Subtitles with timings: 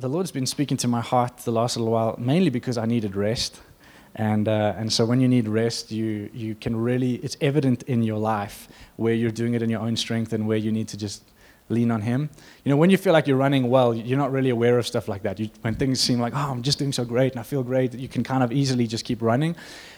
[0.00, 3.14] the Lord's been speaking to my heart the last little while, mainly because I needed
[3.14, 3.60] rest.
[4.14, 8.02] And, uh, and so when you need rest, you, you can really, it's evident in
[8.02, 8.66] your life
[8.96, 11.22] where you're doing it in your own strength and where you need to just
[11.68, 12.30] lean on Him.
[12.64, 15.06] You know, when you feel like you're running well, you're not really aware of stuff
[15.06, 15.38] like that.
[15.38, 17.92] You, when things seem like, oh, I'm just doing so great and I feel great,
[17.92, 19.54] you can kind of easily just keep running.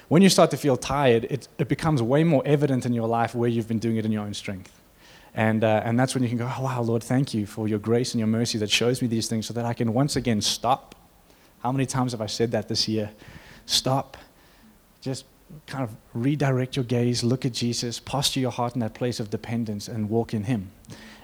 [0.09, 3.37] When you start to feel tired, it, it becomes way more evident in your life
[3.37, 4.82] where you've been doing it in your own strength.
[5.35, 7.79] And, uh, and that's when you can go, oh, wow, Lord, thank you for your
[7.79, 10.43] grace and your mercy that shows me these things so that I can once again
[10.43, 10.95] stop.
[11.61, 13.11] How many times have I said that this year?
[13.65, 14.17] Stop.
[15.01, 15.25] Just
[15.67, 19.31] kind of redirect your gaze, look at Jesus, posture your heart in that place of
[19.31, 20.71] dependence, and walk in Him.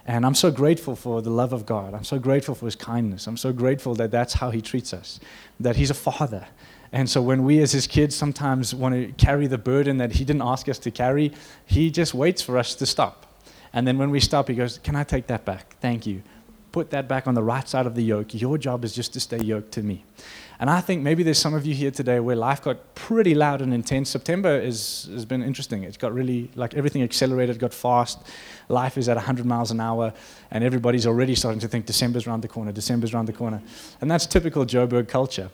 [0.07, 1.93] And I'm so grateful for the love of God.
[1.93, 3.27] I'm so grateful for His kindness.
[3.27, 5.21] I'm so grateful that that's how He treats us,
[5.61, 6.47] that He's a father.
[6.93, 10.25] And so when we as His kids sometimes want to carry the burden that He
[10.25, 11.33] didn't ask us to carry,
[11.67, 13.28] He just waits for us to stop
[13.73, 15.77] and then when we stop, he goes, Can I take that back?
[15.81, 16.23] Thank you.
[16.73, 18.35] Put that back on the right side of the yoke.
[18.35, 20.05] Your job is just to stay yoked to me.
[20.61, 23.63] And I think maybe there's some of you here today where life got pretty loud
[23.63, 24.11] and intense.
[24.11, 25.85] September is, has been interesting.
[25.85, 28.19] It's got really, like everything accelerated, got fast.
[28.69, 30.13] Life is at 100 miles an hour,
[30.51, 33.63] and everybody's already starting to think December's around the corner, December's around the corner.
[34.01, 35.51] And that's typical Joburg culture.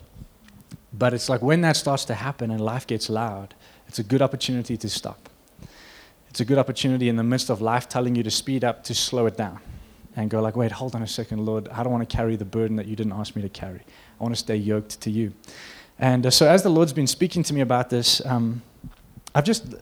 [0.92, 3.54] But it's like when that starts to happen and life gets loud,
[3.86, 5.28] it's a good opportunity to stop
[6.34, 8.92] it's a good opportunity in the midst of life telling you to speed up to
[8.92, 9.60] slow it down
[10.16, 11.68] and go like wait hold on a second lord.
[11.68, 13.82] I don't want to carry the burden that you didn't ask me to carry.
[14.18, 15.32] I want to stay yoked to you.
[15.96, 18.62] And uh, so as the lord's been speaking to me about this um,
[19.32, 19.76] i've just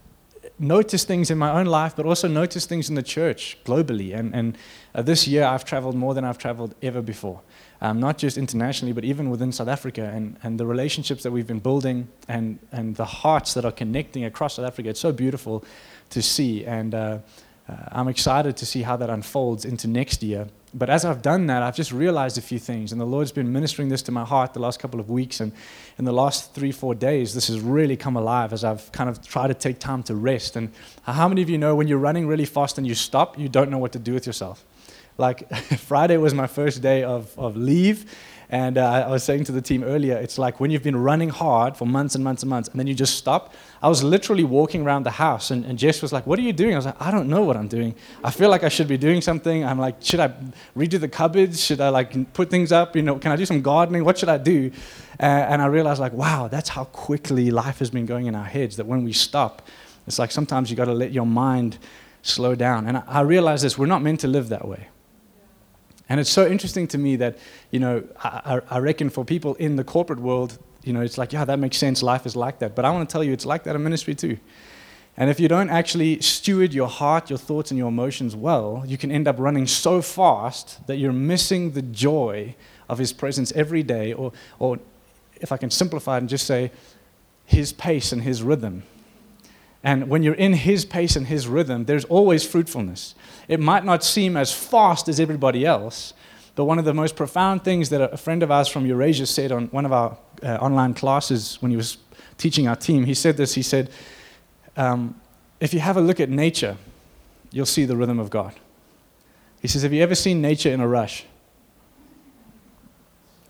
[0.58, 4.14] noticed things in my own life but also noticed things in the church globally.
[4.14, 4.58] And, and
[4.94, 7.40] uh, this year i've traveled more than i've traveled ever before
[7.82, 11.48] um, not just internationally, but even within South Africa, and, and the relationships that we've
[11.48, 14.90] been building and, and the hearts that are connecting across South Africa.
[14.90, 15.64] It's so beautiful
[16.12, 16.64] to see.
[16.64, 17.18] And uh,
[17.90, 20.48] I'm excited to see how that unfolds into next year.
[20.74, 22.92] But as I've done that, I've just realized a few things.
[22.92, 25.40] And the Lord's been ministering this to my heart the last couple of weeks.
[25.40, 25.52] And
[25.98, 29.26] in the last three, four days, this has really come alive as I've kind of
[29.26, 30.56] tried to take time to rest.
[30.56, 30.70] And
[31.02, 33.70] how many of you know when you're running really fast and you stop, you don't
[33.70, 34.64] know what to do with yourself?
[35.18, 38.10] Like Friday was my first day of, of leave
[38.52, 41.30] and uh, I was saying to the team earlier, it's like when you've been running
[41.30, 43.54] hard for months and months and months, and then you just stop.
[43.80, 46.52] I was literally walking around the house, and, and Jess was like, What are you
[46.52, 46.74] doing?
[46.74, 47.94] I was like, I don't know what I'm doing.
[48.22, 49.64] I feel like I should be doing something.
[49.64, 50.34] I'm like, Should I
[50.76, 51.64] redo the cupboards?
[51.64, 52.94] Should I like put things up?
[52.94, 54.04] You know, can I do some gardening?
[54.04, 54.70] What should I do?
[55.18, 58.44] Uh, and I realized, like, wow, that's how quickly life has been going in our
[58.44, 59.66] heads that when we stop,
[60.06, 61.78] it's like sometimes you got to let your mind
[62.20, 62.86] slow down.
[62.86, 64.88] And I, I realized this we're not meant to live that way.
[66.12, 67.38] And it's so interesting to me that,
[67.70, 71.32] you know, I, I, reckon for people in the corporate world, you know, it's like,
[71.32, 72.02] yeah, that makes sense.
[72.02, 72.74] Life is like that.
[72.76, 74.36] But I want to tell you, it's like that in ministry too.
[75.16, 78.98] And if you don't actually steward your heart, your thoughts, and your emotions well, you
[78.98, 82.56] can end up running so fast that you're missing the joy
[82.90, 84.12] of His presence every day.
[84.12, 84.80] Or, or
[85.40, 86.72] if I can simplify it and just say,
[87.46, 88.82] His pace and His rhythm.
[89.82, 93.14] And when you're in His pace and His rhythm, there's always fruitfulness.
[93.48, 96.14] It might not seem as fast as everybody else,
[96.54, 99.52] but one of the most profound things that a friend of ours from Eurasia said
[99.52, 101.98] on one of our uh, online classes when he was
[102.36, 103.54] teaching our team, he said this.
[103.54, 103.90] He said,
[104.76, 105.20] um,
[105.60, 106.76] If you have a look at nature,
[107.50, 108.54] you'll see the rhythm of God.
[109.60, 111.24] He says, Have you ever seen nature in a rush?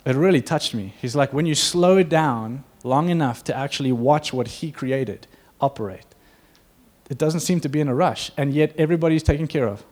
[0.04, 0.94] It really touched me.
[1.00, 5.26] He's like, When you slow it down long enough to actually watch what He created
[5.60, 6.06] operate,
[7.12, 9.84] it doesn't seem to be in a rush, and yet everybody's taken care of.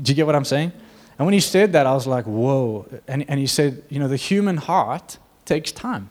[0.00, 0.70] Do you get what I'm saying?
[1.18, 2.86] And when he said that, I was like, whoa.
[3.08, 6.10] And, and he said, you know, the human heart takes time.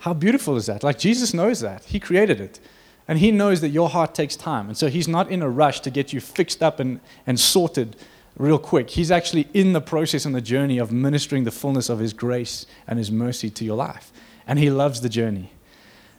[0.00, 0.82] How beautiful is that?
[0.82, 1.86] Like, Jesus knows that.
[1.86, 2.60] He created it.
[3.08, 4.68] And he knows that your heart takes time.
[4.68, 7.96] And so he's not in a rush to get you fixed up and, and sorted
[8.36, 8.90] real quick.
[8.90, 12.66] He's actually in the process and the journey of ministering the fullness of his grace
[12.86, 14.12] and his mercy to your life.
[14.46, 15.50] And he loves the journey.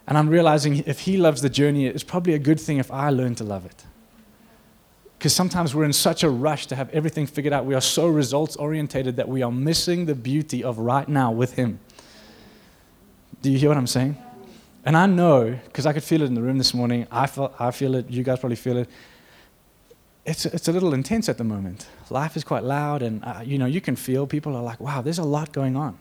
[0.10, 3.12] And I'm realizing if he loves the journey, it's probably a good thing if I
[3.12, 3.86] learn to love it.
[5.20, 7.66] Because sometimes we're in such a rush to have everything figured out.
[7.66, 11.54] We are so results orientated that we are missing the beauty of right now with
[11.54, 11.80] him.
[13.44, 14.18] Do you hear what I'm saying?
[14.84, 17.54] And I know, because I could feel it in the room this morning, I, feel,
[17.60, 18.90] I feel it, you guys probably feel it.
[20.26, 21.86] It's, it's a little intense at the moment.
[22.10, 25.04] Life is quite loud, and uh, you know, you can feel people are like, wow,
[25.04, 26.00] there's a lot going on.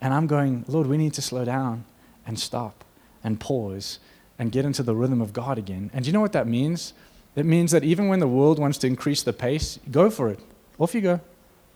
[0.00, 1.84] And I'm going, Lord, we need to slow down
[2.26, 2.82] and stop
[3.26, 3.98] and pause
[4.38, 5.90] and get into the rhythm of God again.
[5.92, 6.94] And do you know what that means?
[7.34, 10.38] It means that even when the world wants to increase the pace, go for it.
[10.78, 11.20] Off you go.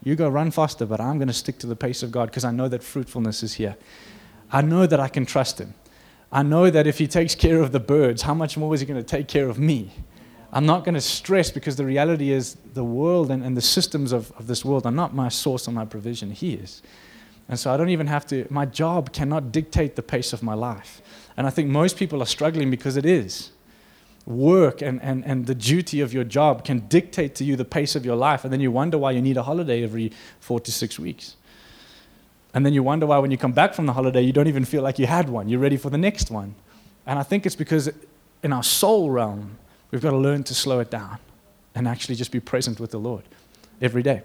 [0.05, 2.45] You go run faster, but I'm going to stick to the pace of God because
[2.45, 3.77] I know that fruitfulness is here.
[4.53, 5.75] I know that I can trust Him.
[6.33, 8.87] I know that if He takes care of the birds, how much more is He
[8.87, 9.91] going to take care of me?
[10.53, 14.13] I'm not going to stress because the reality is the world and, and the systems
[14.13, 16.31] of, of this world are not my source or my provision.
[16.31, 16.83] He is.
[17.51, 20.55] And so I don't even have to, my job cannot dictate the pace of my
[20.55, 21.03] life.
[21.41, 23.51] And I think most people are struggling because it is.
[24.27, 27.97] Work and, and, and the duty of your job can dictate to you the pace
[27.97, 28.45] of your life.
[28.45, 31.37] And then you wonder why you need a holiday every four to six weeks.
[32.53, 34.67] And then you wonder why when you come back from the holiday, you don't even
[34.67, 35.49] feel like you had one.
[35.49, 36.57] You're ready for the next one.
[37.07, 37.91] And I think it's because
[38.43, 39.57] in our soul realm,
[39.93, 41.21] we've got to learn to slow it down
[41.75, 43.25] and actually just be present with the Lord
[43.81, 44.25] every day.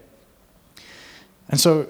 [1.47, 1.87] And so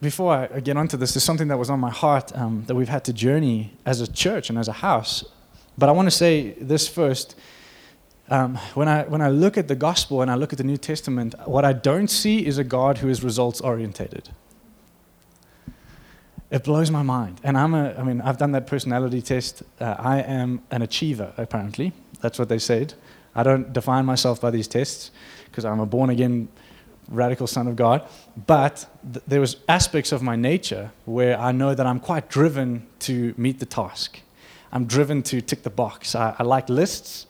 [0.00, 2.88] before I get onto this, there's something that was on my heart um, that we've
[2.88, 5.24] had to journey as a church and as a house.
[5.78, 7.34] But I want to say this first.
[8.28, 10.76] Um, when, I, when I look at the gospel and I look at the New
[10.76, 14.30] Testament, what I don't see is a God who is results orientated.
[16.50, 17.40] It blows my mind.
[17.44, 19.62] And I'm a, I mean, I've done that personality test.
[19.80, 21.92] Uh, I am an achiever, apparently.
[22.20, 22.94] That's what they said.
[23.34, 25.10] I don't define myself by these tests
[25.46, 26.48] because I'm a born again
[27.08, 28.06] radical son of God.
[28.46, 32.86] But th- there was aspects of my nature where I know that I'm quite driven
[33.00, 34.20] to meet the task.
[34.72, 36.14] I'm driven to tick the box.
[36.14, 37.26] I, I like lists.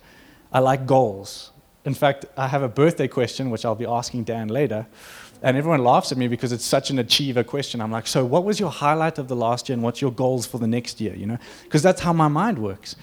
[0.53, 1.51] I like goals.
[1.85, 4.87] In fact, I have a birthday question, which I'll be asking Dan later.
[5.43, 7.81] And everyone laughs at me because it's such an achiever question.
[7.81, 10.47] I'm like, so what was your highlight of the last year and what's your goals
[10.47, 11.15] for the next year?
[11.15, 12.97] You know, because that's how my mind works.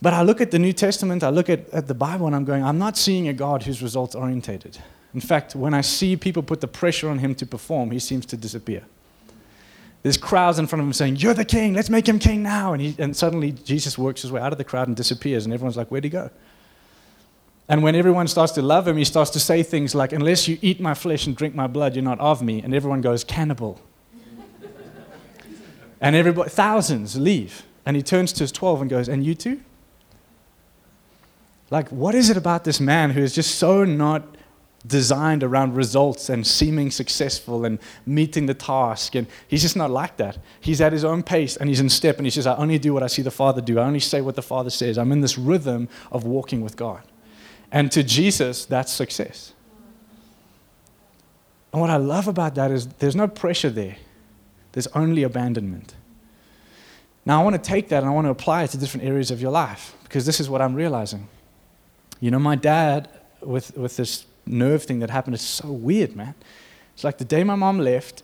[0.00, 2.44] But I look at the New Testament, I look at, at the Bible, and I'm
[2.44, 4.78] going, I'm not seeing a God who's results orientated.
[5.14, 8.26] In fact, when I see people put the pressure on him to perform, he seems
[8.26, 8.84] to disappear.
[10.02, 12.72] There's crowds in front of him saying, You're the king, let's make him king now.
[12.72, 15.52] And, he, and suddenly Jesus works his way out of the crowd and disappears, and
[15.52, 16.30] everyone's like, Where'd he go?
[17.68, 20.58] And when everyone starts to love him, he starts to say things like, Unless you
[20.62, 22.62] eat my flesh and drink my blood, you're not of me.
[22.62, 23.80] And everyone goes, Cannibal.
[26.00, 27.64] and everybody, thousands leave.
[27.84, 29.60] And he turns to his 12 and goes, And you too?
[31.70, 34.37] Like, what is it about this man who is just so not
[34.86, 39.14] designed around results and seeming successful and meeting the task.
[39.14, 40.38] And he's just not like that.
[40.60, 42.94] He's at his own pace and he's in step and he says, I only do
[42.94, 43.78] what I see the Father do.
[43.78, 44.96] I only say what the Father says.
[44.96, 47.02] I'm in this rhythm of walking with God.
[47.70, 49.52] And to Jesus, that's success.
[51.72, 53.96] And what I love about that is there's no pressure there,
[54.72, 55.94] there's only abandonment.
[57.26, 59.30] Now, I want to take that and I want to apply it to different areas
[59.30, 61.28] of your life because this is what I'm realizing.
[62.20, 63.10] You know, my dad,
[63.42, 66.34] with, with this nerve thing that happened is so weird, man.
[66.94, 68.22] It's like the day my mom left,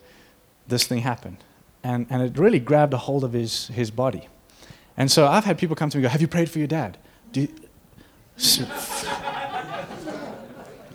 [0.67, 1.37] this thing happened.
[1.83, 4.27] And, and it really grabbed a hold of his, his body.
[4.97, 6.67] And so I've had people come to me and go, Have you prayed for your
[6.67, 6.97] dad?
[7.31, 7.49] Do you,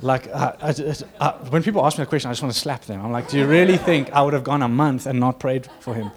[0.03, 0.75] like, I, I,
[1.21, 3.05] I, when people ask me that question, I just want to slap them.
[3.05, 5.69] I'm like, Do you really think I would have gone a month and not prayed
[5.81, 6.11] for him?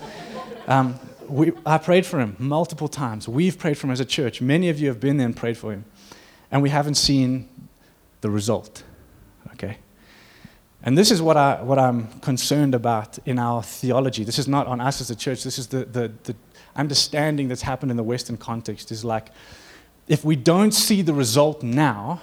[0.67, 3.27] Um, we, I prayed for him multiple times.
[3.27, 4.41] We've prayed for him as a church.
[4.41, 5.85] Many of you have been there and prayed for him.
[6.51, 7.49] And we haven't seen
[8.21, 8.83] the result.
[10.83, 14.25] And this is what, I, what I'm concerned about in our theology.
[14.25, 15.43] This is not on us as a church.
[15.43, 16.35] This is the, the, the
[16.75, 19.29] understanding that's happened in the Western context is like,
[20.07, 22.21] if we don't see the result now,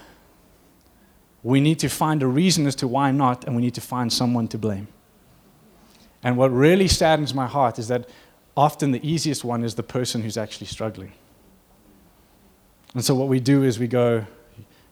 [1.42, 4.12] we need to find a reason as to why not, and we need to find
[4.12, 4.88] someone to blame.
[6.22, 8.06] And what really saddens my heart is that
[8.54, 11.12] often the easiest one is the person who's actually struggling.
[12.92, 14.26] And so what we do is we go,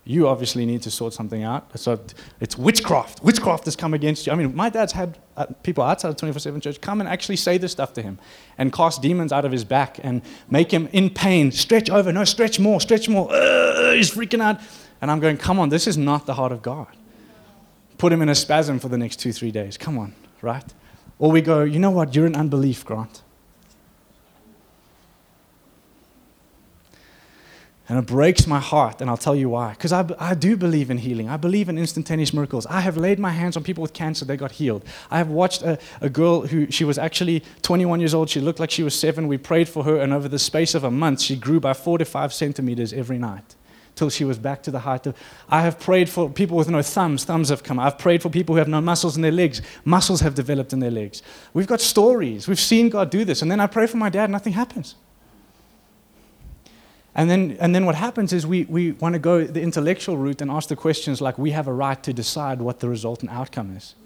[0.08, 1.78] you obviously need to sort something out.
[1.78, 2.00] So
[2.40, 3.22] it's witchcraft.
[3.22, 4.32] Witchcraft has come against you.
[4.32, 7.36] I mean, my dad's had uh, people outside of 24 7 church come and actually
[7.36, 8.18] say this stuff to him
[8.56, 11.52] and cast demons out of his back and make him in pain.
[11.52, 12.10] Stretch over.
[12.10, 13.30] No, stretch more, stretch more.
[13.30, 14.58] Uh, he's freaking out.
[15.02, 16.88] And I'm going, come on, this is not the heart of God.
[17.98, 19.76] Put him in a spasm for the next two, three days.
[19.76, 20.64] Come on, right?
[21.18, 22.14] Or we go, you know what?
[22.14, 23.20] You're in unbelief, Grant.
[27.88, 29.70] And it breaks my heart, and I'll tell you why.
[29.70, 31.30] Because I, I do believe in healing.
[31.30, 32.66] I believe in instantaneous miracles.
[32.66, 34.84] I have laid my hands on people with cancer, they got healed.
[35.10, 38.28] I have watched a, a girl who, she was actually 21 years old.
[38.28, 39.26] She looked like she was seven.
[39.26, 41.96] We prayed for her, and over the space of a month, she grew by four
[41.96, 43.54] to five centimeters every night
[43.98, 45.16] till she was back to the height of.
[45.48, 47.80] I have prayed for people with no thumbs, thumbs have come.
[47.80, 50.78] I've prayed for people who have no muscles in their legs, muscles have developed in
[50.78, 51.22] their legs.
[51.52, 52.46] We've got stories.
[52.46, 53.42] We've seen God do this.
[53.42, 54.94] And then I pray for my dad, nothing happens.
[57.18, 60.40] And then, and then what happens is we, we want to go the intellectual route
[60.40, 63.76] and ask the questions like we have a right to decide what the resultant outcome
[63.76, 63.96] is.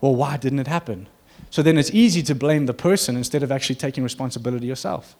[0.00, 1.08] Well, why didn't it happen?
[1.50, 5.16] So then it's easy to blame the person instead of actually taking responsibility yourself.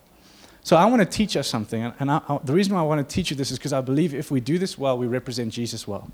[0.62, 1.92] So I want to teach us something.
[1.98, 3.80] And I, I, the reason why I want to teach you this is because I
[3.80, 6.08] believe if we do this well, we represent Jesus well.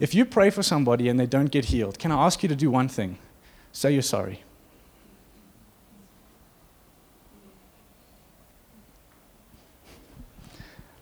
[0.00, 2.56] If you pray for somebody and they don't get healed, can I ask you to
[2.56, 3.18] do one thing?
[3.72, 4.42] Say you're sorry.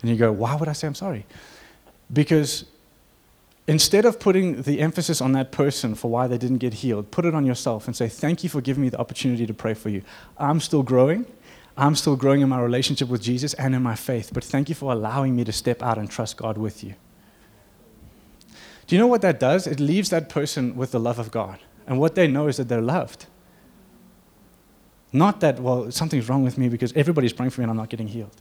[0.05, 1.25] And you go, why would I say I'm sorry?
[2.13, 2.67] Because
[3.67, 7.25] instead of putting the emphasis on that person for why they didn't get healed, put
[7.25, 9.89] it on yourself and say, Thank you for giving me the opportunity to pray for
[9.89, 10.03] you.
[10.37, 11.25] I'm still growing.
[11.79, 14.75] I'm still growing in my relationship with Jesus and in my faith, but thank you
[14.75, 16.97] for allowing me to step out and trust God with you.
[18.87, 19.67] Do you know what that does?
[19.67, 21.61] It leaves that person with the love of God.
[21.87, 23.25] And what they know is that they're loved.
[25.15, 27.89] Not that, well, something's wrong with me because everybody's praying for me and I'm not
[27.89, 28.37] getting healed.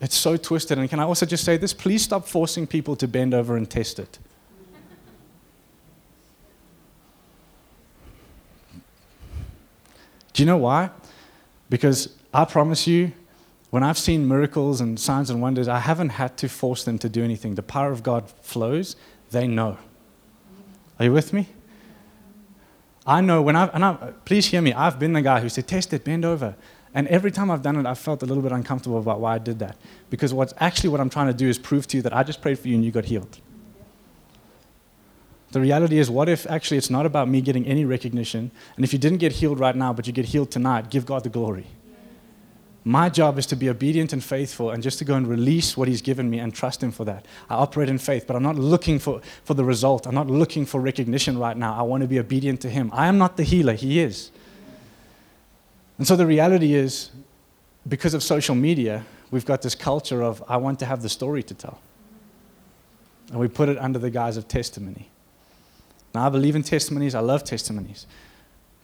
[0.00, 0.78] It's so twisted.
[0.78, 1.72] And can I also just say this?
[1.72, 4.18] Please stop forcing people to bend over and test it.
[10.32, 10.90] Do you know why?
[11.70, 13.12] Because I promise you,
[13.70, 17.08] when I've seen miracles and signs and wonders, I haven't had to force them to
[17.08, 17.54] do anything.
[17.54, 18.96] The power of God flows,
[19.30, 19.78] they know.
[20.98, 21.48] Are you with me?
[23.06, 25.66] I know when I've, and I, please hear me, I've been the guy who said,
[25.66, 26.56] test it, bend over.
[26.94, 29.38] And every time I've done it, I've felt a little bit uncomfortable about why I
[29.38, 29.76] did that.
[30.10, 32.40] Because what's actually what I'm trying to do is prove to you that I just
[32.40, 33.40] prayed for you and you got healed.
[35.50, 38.50] The reality is, what if actually it's not about me getting any recognition?
[38.76, 41.24] And if you didn't get healed right now, but you get healed tonight, give God
[41.24, 41.66] the glory.
[42.84, 45.88] My job is to be obedient and faithful and just to go and release what
[45.88, 47.24] He's given me and trust Him for that.
[47.48, 50.06] I operate in faith, but I'm not looking for, for the result.
[50.06, 51.74] I'm not looking for recognition right now.
[51.74, 52.90] I want to be obedient to Him.
[52.92, 54.30] I am not the healer, He is.
[55.98, 57.10] And so the reality is,
[57.86, 61.42] because of social media, we've got this culture of, I want to have the story
[61.44, 61.80] to tell.
[63.30, 65.08] And we put it under the guise of testimony.
[66.14, 68.06] Now, I believe in testimonies, I love testimonies,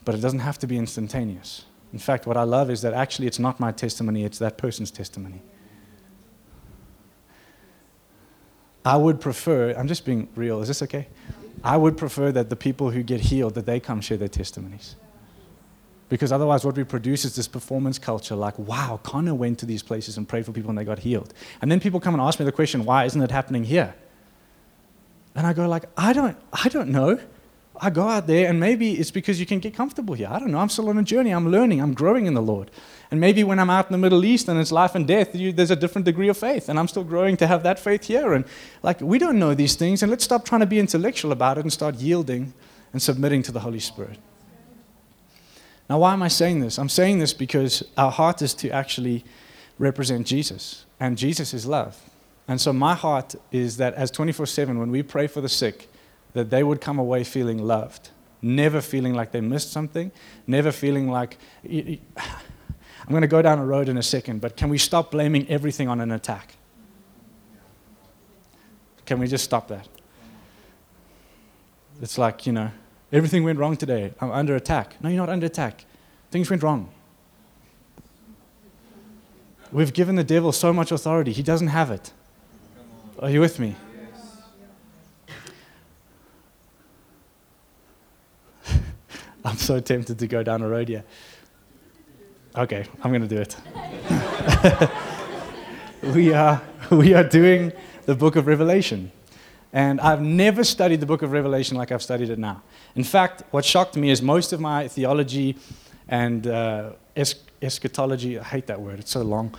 [0.05, 1.65] but it doesn't have to be instantaneous.
[1.93, 4.91] In fact, what I love is that actually it's not my testimony, it's that person's
[4.91, 5.43] testimony.
[8.85, 11.09] I would prefer, I'm just being real, is this okay?
[11.63, 14.97] I would prefer that the people who get healed, that they come share their testimonies.
[16.11, 19.83] Because otherwise, what we produce is this performance culture like, wow, Connor went to these
[19.83, 21.33] places and prayed for people and they got healed.
[21.63, 23.95] And then people come and ask me the question, why isn't it happening here?
[25.37, 27.21] And I go like, I don't, I don't know.
[27.83, 30.29] I go out there and maybe it's because you can get comfortable here.
[30.29, 30.59] I don't know.
[30.59, 31.31] I'm still on a journey.
[31.31, 31.81] I'm learning.
[31.81, 32.73] I'm growing in the Lord.
[33.13, 35.53] And maybe when I'm out in the Middle East and it's life and death, you,
[35.53, 36.69] there's a different degree of faith.
[36.69, 38.33] And I'm still growing to have that faith here.
[38.33, 38.45] And
[38.83, 40.03] like, we don't know these things.
[40.03, 42.53] And let's stop trying to be intellectual about it and start yielding
[42.93, 44.19] and submitting to the Holy Spirit.
[45.91, 46.79] Now, why am I saying this?
[46.79, 49.25] I'm saying this because our heart is to actually
[49.77, 50.85] represent Jesus.
[51.01, 52.01] And Jesus is love.
[52.47, 55.89] And so my heart is that as 24 7, when we pray for the sick,
[56.33, 60.13] that they would come away feeling loved, never feeling like they missed something,
[60.47, 61.39] never feeling like.
[61.67, 61.99] I'm
[63.09, 65.89] going to go down a road in a second, but can we stop blaming everything
[65.89, 66.55] on an attack?
[69.07, 69.89] Can we just stop that?
[72.01, 72.71] It's like, you know,
[73.13, 74.13] everything went wrong today.
[74.21, 74.97] I'm under attack.
[75.03, 75.85] No, you're not under attack.
[76.31, 76.91] Things went wrong.
[79.73, 82.13] We've given the devil so much authority, he doesn't have it.
[83.21, 83.77] Are you with me?
[89.45, 91.05] I'm so tempted to go down a road here.
[92.57, 93.57] Okay, I'm going to do it.
[96.15, 97.73] we, are, we are doing
[98.07, 99.13] the book of Revelation.
[99.73, 102.63] And I've never studied the book of Revelation like I've studied it now.
[102.97, 105.57] In fact, what shocked me is most of my theology
[106.09, 109.55] and uh, es- eschatology, I hate that word, it's so long.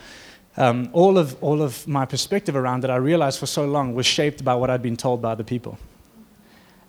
[0.57, 4.05] Um, all, of, all of my perspective around it, I realized for so long, was
[4.05, 5.77] shaped by what I'd been told by other people.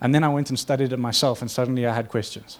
[0.01, 2.59] And then I went and studied it myself, and suddenly I had questions.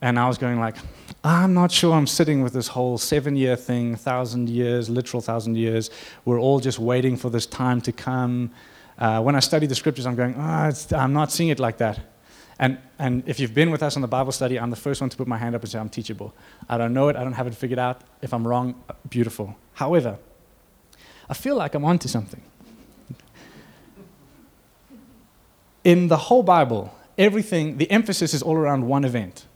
[0.00, 0.76] And I was going like,
[1.22, 5.56] I'm not sure I'm sitting with this whole seven year thing, thousand years, literal thousand
[5.56, 5.90] years.
[6.24, 8.50] We're all just waiting for this time to come.
[8.98, 12.00] Uh, when I study the scriptures, I'm going, oh, I'm not seeing it like that.
[12.58, 15.10] And, and if you've been with us on the Bible study, I'm the first one
[15.10, 16.34] to put my hand up and say, I'm teachable.
[16.68, 18.02] I don't know it, I don't have it figured out.
[18.20, 19.56] If I'm wrong, beautiful.
[19.74, 20.18] However,
[21.28, 22.42] I feel like I'm onto something.
[25.82, 29.46] In the whole Bible, everything, the emphasis is all around one event.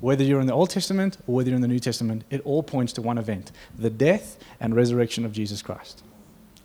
[0.00, 2.62] Whether you're in the Old Testament or whether you're in the New Testament, it all
[2.62, 6.02] points to one event the death and resurrection of Jesus Christ.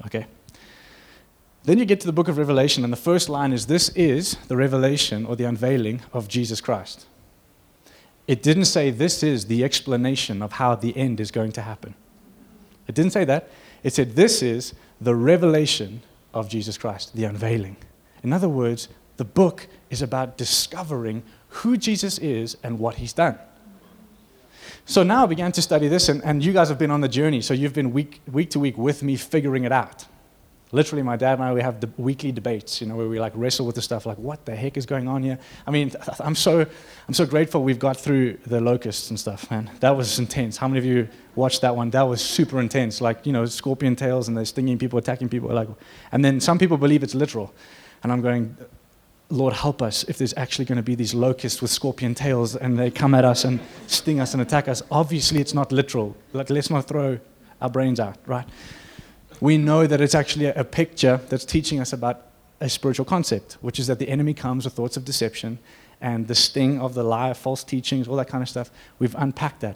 [0.06, 0.26] Okay?
[1.68, 4.38] Then you get to the book of Revelation, and the first line is This is
[4.48, 7.08] the revelation or the unveiling of Jesus Christ.
[8.26, 11.94] It didn't say this is the explanation of how the end is going to happen.
[12.88, 13.50] It didn't say that.
[13.84, 17.76] It said this is the revelation of Jesus Christ, the unveiling.
[18.24, 23.38] In other words, the book is about discovering who Jesus is and what he's done.
[24.86, 27.10] So now I began to study this, and, and you guys have been on the
[27.10, 27.42] journey.
[27.42, 30.06] So you've been week, week to week with me figuring it out.
[30.74, 33.32] Literally, my dad and I, we have the weekly debates, you know, where we like
[33.36, 35.40] wrestle with the stuff, like what the heck is going on here?
[35.66, 36.66] I mean, I'm so,
[37.08, 39.72] I'm so grateful we've got through the locusts and stuff, man.
[39.80, 40.58] That was intense.
[40.58, 41.90] How many of you watched that one?
[41.92, 43.00] That was super intense.
[43.00, 45.50] Like, you know, scorpion tails and they're stinging people, attacking people.
[45.50, 45.70] Like,
[46.12, 47.54] and then some people believe it's literal.
[48.04, 48.58] And I'm going,
[49.30, 52.78] Lord, help us if there's actually going to be these locusts with scorpion tails and
[52.78, 54.84] they come at us and sting us and attack us.
[54.92, 56.16] Obviously, it's not literal.
[56.34, 57.20] Like, let's not throw
[57.62, 58.46] our brains out, right?
[59.40, 62.28] We know that it's actually a, picture that's teaching us about
[62.60, 65.60] a spiritual concept, which is that the enemy comes with thoughts of deception
[66.02, 68.72] and the sting of the lie, false teachings, all that kind of stuff.
[69.00, 69.76] We've unpacked that.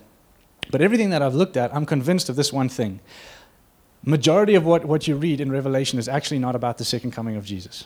[0.71, 2.99] But everything that I've looked at, I'm convinced of this one thing.
[4.03, 7.35] Majority of what, what you read in Revelation is actually not about the second coming
[7.35, 7.85] of Jesus.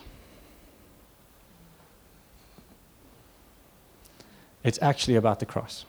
[4.64, 5.84] It's actually about the cross.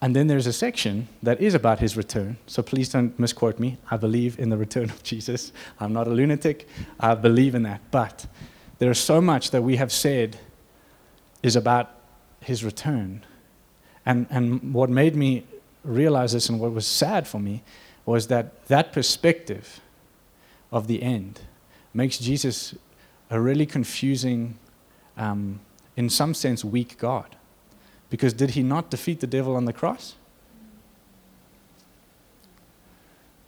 [0.00, 2.38] And then there's a section that is about his return.
[2.46, 3.78] So please don't misquote me.
[3.90, 5.52] I believe in the return of Jesus.
[5.80, 6.68] I'm not a lunatic.
[7.00, 7.80] I believe in that.
[7.90, 8.26] But
[8.78, 10.38] there is so much that we have said
[11.42, 11.90] is about
[12.40, 13.24] his return.
[14.06, 15.44] And, and what made me
[15.84, 17.62] realize this and what was sad for me
[18.06, 19.80] was that that perspective
[20.70, 21.40] of the end
[21.92, 22.74] makes Jesus
[23.30, 24.58] a really confusing,
[25.16, 25.60] um,
[25.96, 27.36] in some sense, weak God.
[28.10, 30.14] Because did he not defeat the devil on the cross?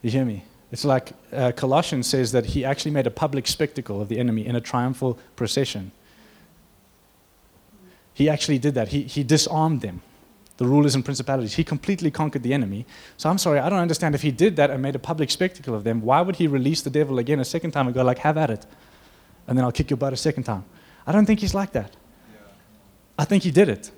[0.03, 0.45] You hear me?
[0.73, 4.47] It's like uh, Colossians says that he actually made a public spectacle of the enemy
[4.47, 5.93] in a triumphal procession.
[8.15, 8.89] He actually did that.
[8.89, 10.03] He, he disarmed them,
[10.59, 11.55] the rulers and principalities.
[11.55, 12.87] He completely conquered the enemy.
[13.17, 14.15] So I'm sorry, I don't understand.
[14.15, 16.83] If he did that and made a public spectacle of them, why would he release
[16.83, 18.67] the devil again a second time and go, like, have at it?
[19.49, 20.65] And then I'll kick your butt a second time.
[21.07, 21.97] I don't think he's like that.
[23.19, 23.91] I think he did it.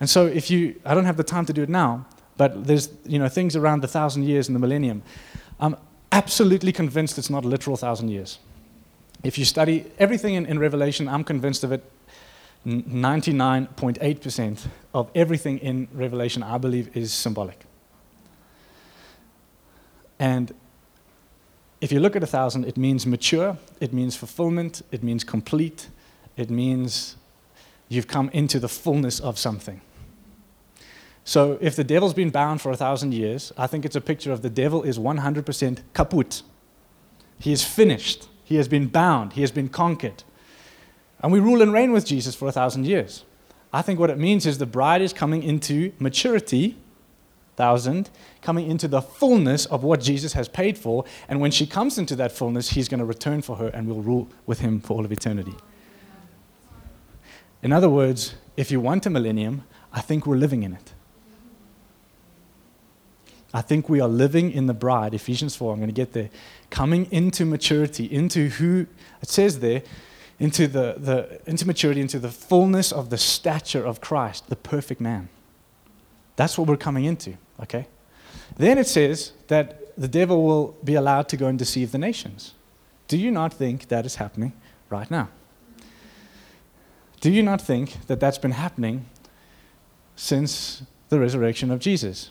[0.00, 2.90] And so if you, I don't have the time to do it now, but there's
[3.04, 5.02] you know things around the thousand years and the millennium.
[5.60, 5.76] I'm
[6.10, 8.38] absolutely convinced it's not a literal thousand years.
[9.22, 11.84] If you study everything in, in Revelation, I'm convinced of it.
[12.66, 17.60] 99.8% of everything in Revelation, I believe, is symbolic.
[20.18, 20.54] And
[21.80, 25.88] if you look at a thousand, it means mature, it means fulfillment, it means complete,
[26.36, 27.16] it means
[27.88, 29.80] you've come into the fullness of something.
[31.24, 34.30] So if the devil's been bound for a thousand years, I think it's a picture
[34.30, 36.42] of the devil is 100% kaput.
[37.38, 38.28] He is finished.
[38.44, 39.32] He has been bound.
[39.32, 40.22] He has been conquered.
[41.20, 43.24] And we rule and reign with Jesus for a thousand years.
[43.72, 46.76] I think what it means is the bride is coming into maturity,
[47.56, 48.10] thousand,
[48.42, 51.04] coming into the fullness of what Jesus has paid for.
[51.28, 54.02] And when she comes into that fullness, he's going to return for her and we'll
[54.02, 55.54] rule with him for all of eternity.
[57.64, 60.92] In other words, if you want a millennium, I think we're living in it.
[63.54, 66.28] I think we are living in the bride, Ephesians 4, I'm going to get there,
[66.70, 68.86] coming into maturity, into who,
[69.22, 69.82] it says there,
[70.38, 75.00] into, the, the, into maturity, into the fullness of the stature of Christ, the perfect
[75.00, 75.28] man.
[76.36, 77.86] That's what we're coming into, okay?
[78.56, 82.52] Then it says that the devil will be allowed to go and deceive the nations.
[83.08, 84.52] Do you not think that is happening
[84.90, 85.28] right now?
[87.24, 89.06] Do you not think that that's been happening
[90.14, 92.30] since the resurrection of Jesus?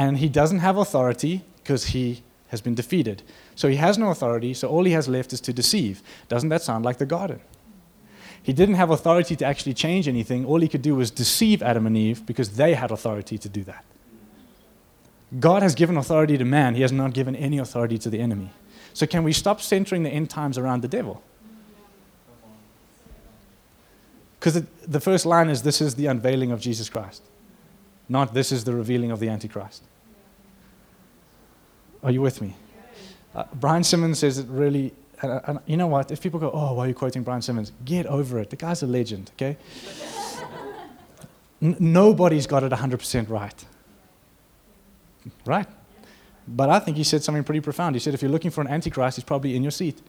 [0.00, 3.22] and he doesn't have authority because he has been defeated.
[3.54, 6.02] So he has no authority, so all he has left is to deceive.
[6.26, 7.40] Doesn't that sound like the garden?
[8.42, 10.46] He didn't have authority to actually change anything.
[10.46, 13.62] All he could do was deceive Adam and Eve because they had authority to do
[13.64, 13.84] that.
[15.38, 18.52] God has given authority to man, he has not given any authority to the enemy.
[18.92, 21.22] So, can we stop centering the end times around the devil?
[24.38, 27.22] Because the first line is this is the unveiling of Jesus Christ,
[28.08, 29.82] not this is the revealing of the Antichrist.
[32.02, 32.56] Are you with me?
[33.34, 36.10] Uh, Brian Simmons says it really, and, and, you know what?
[36.10, 37.72] If people go, oh, why are you quoting Brian Simmons?
[37.84, 38.48] Get over it.
[38.48, 39.58] The guy's a legend, okay?
[41.62, 43.64] N- nobody's got it 100% right.
[45.44, 45.66] Right?
[46.52, 47.94] But I think he said something pretty profound.
[47.94, 50.02] He said, if you're looking for an antichrist, he's probably in your seat.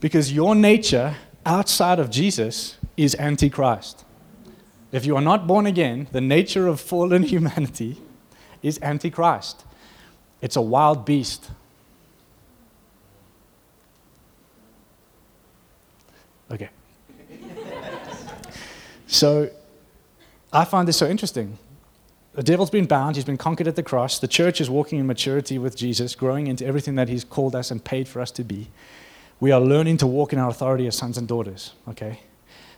[0.00, 4.04] Because your nature outside of Jesus is antichrist.
[4.92, 8.00] If you are not born again, the nature of fallen humanity
[8.62, 9.64] is Antichrist.
[10.40, 11.50] It's a wild beast.
[16.50, 16.70] Okay.
[19.06, 19.50] so
[20.52, 21.58] I find this so interesting.
[22.38, 24.20] The devil's been bound, he's been conquered at the cross.
[24.20, 27.72] The church is walking in maturity with Jesus, growing into everything that he's called us
[27.72, 28.68] and paid for us to be.
[29.40, 32.20] We are learning to walk in our authority as sons and daughters, okay?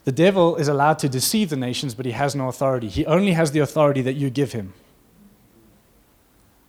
[0.05, 2.88] The devil is allowed to deceive the nations, but he has no authority.
[2.88, 4.73] He only has the authority that you give him.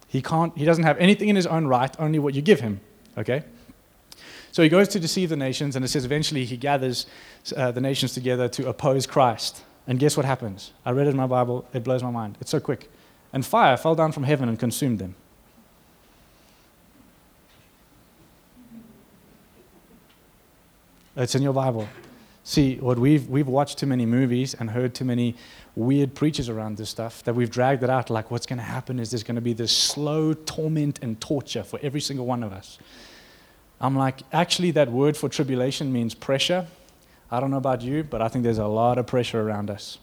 [0.10, 2.82] He, can't, he doesn't have anything in his own right, only what you give him.
[3.18, 3.46] Okay?
[4.52, 7.06] So he goes to deceive the nations, and it says eventually he gathers
[7.56, 9.64] uh, the nations together to oppose Christ.
[9.88, 10.72] And guess what happens?
[10.86, 12.38] I read it in my Bible, it blows my mind.
[12.40, 12.90] It's so quick.
[13.34, 15.16] And fire fell down from heaven and consumed them.
[21.16, 21.88] It's in your Bible.
[22.44, 25.36] See, what we've, we've watched too many movies and heard too many
[25.76, 29.00] weird preachers around this stuff that we've dragged it out like what's going to happen
[29.00, 32.52] is there's going to be this slow torment and torture for every single one of
[32.52, 32.80] us.
[33.80, 36.68] I'm like, actually, that word for tribulation means pressure.
[37.32, 39.98] I don't know about you, but I think there's a lot of pressure around us.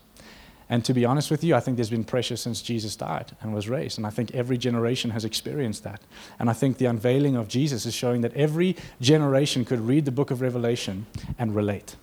[0.71, 3.55] And to be honest with you, I think there's been pressure since Jesus died and
[3.55, 3.97] was raised.
[3.99, 6.03] And I think every generation has experienced that.
[6.38, 10.11] And I think the unveiling of Jesus is showing that every generation could read the
[10.11, 11.07] book of Revelation
[11.38, 11.97] and relate.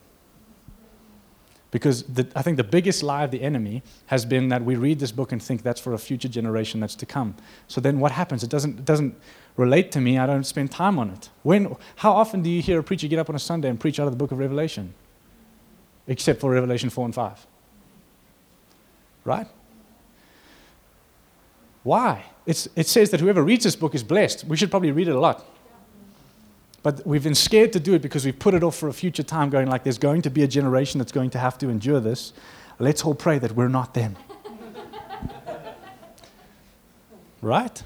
[1.70, 5.00] Because the, I think the biggest lie of the enemy has been that we read
[5.00, 7.36] this book and think that's for a future generation that's to come.
[7.68, 8.44] So then what happens?
[8.44, 9.16] It doesn't, it doesn't
[9.58, 10.18] relate to me.
[10.18, 11.30] I don't spend time on it.
[11.44, 14.00] When, how often do you hear a preacher get up on a Sunday and preach
[14.00, 14.94] out of the book of Revelation?
[16.08, 17.48] Except for Revelation 4 and 5.
[19.24, 19.48] Right?
[21.84, 22.26] Why?
[22.46, 24.46] It's, it says that whoever reads this book is blessed.
[24.46, 25.46] We should probably read it a lot.
[26.84, 29.24] But we've been scared to do it because we've put it off for a future
[29.24, 32.00] time, going like, there's going to be a generation that's going to have to endure
[32.00, 32.34] this.
[32.78, 34.16] Let's all pray that we're not them.
[37.42, 37.82] right?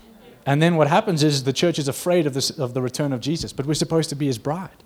[0.45, 3.21] And then what happens is the church is afraid of, this, of the return of
[3.21, 4.83] Jesus, but we're supposed to be his bride.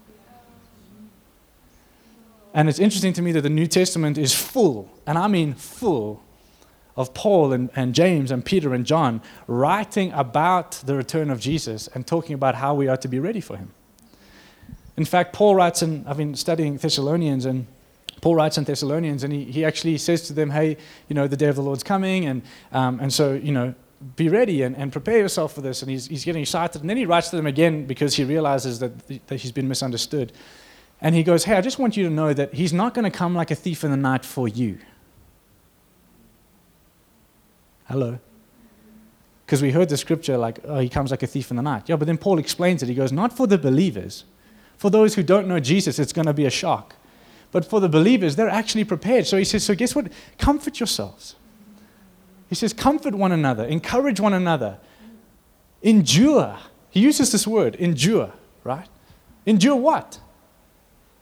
[2.53, 6.21] And it's interesting to me that the New Testament is full, and I mean full,
[6.95, 11.87] of Paul and, and James and Peter and John writing about the return of Jesus
[11.87, 13.71] and talking about how we are to be ready for him.
[14.95, 17.65] In fact, Paul writes, and I've been studying Thessalonians, and
[18.21, 21.37] Paul writes in Thessalonians, and he, he actually says to them, hey, you know, the
[21.37, 23.73] day of the Lord's coming, and, um, and so, you know,
[24.15, 25.81] be ready and, and prepare yourself for this.
[25.81, 26.81] And he's, he's getting excited.
[26.81, 30.33] And then he writes to them again because he realizes that, that he's been misunderstood.
[31.03, 33.15] And he goes, hey, I just want you to know that he's not going to
[33.15, 34.79] come like a thief in the night for you.
[37.89, 38.19] Hello.
[39.45, 41.89] Because we heard the scripture like, oh, he comes like a thief in the night.
[41.89, 42.87] Yeah, but then Paul explains it.
[42.87, 44.23] He goes, not for the believers.
[44.77, 46.95] For those who don't know Jesus, it's going to be a shock.
[47.51, 49.27] But for the believers, they're actually prepared.
[49.27, 50.09] So he says, so guess what?
[50.37, 51.35] Comfort yourselves.
[52.47, 54.77] He says, comfort one another, encourage one another,
[55.81, 56.57] endure.
[56.89, 58.31] He uses this word, endure,
[58.63, 58.87] right?
[59.45, 60.19] Endure what?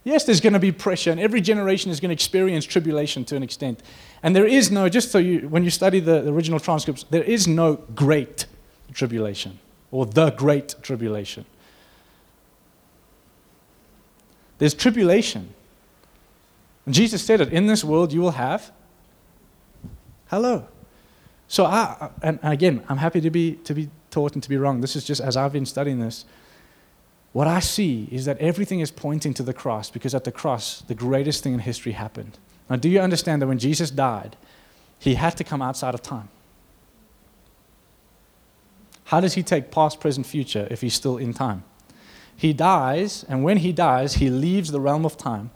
[0.04, 3.36] Yes, there's going to be pressure, and every generation is going to experience tribulation to
[3.36, 3.82] an extent.
[4.24, 7.24] And there is no, just so you, when you study the, the original transcripts, there
[7.24, 8.48] is no great
[8.94, 9.60] tribulation
[9.92, 11.46] or the great tribulation.
[14.58, 15.54] There's tribulation.
[16.86, 18.72] And Jesus said it in this world you will have.
[20.30, 20.68] Hello.
[21.48, 24.82] So, I, and again, I'm happy to be, to be taught and to be wrong.
[24.82, 26.26] This is just as I've been studying this.
[27.34, 30.82] What I see is that everything is pointing to the cross because at the cross,
[30.82, 32.38] the greatest thing in history happened.
[32.70, 34.36] Now, do you understand that when Jesus died,
[35.00, 36.30] he had to come outside of time?
[39.06, 41.64] How does he take past, present, future if he's still in time?
[42.36, 45.52] He dies, and when he dies, he leaves the realm of time.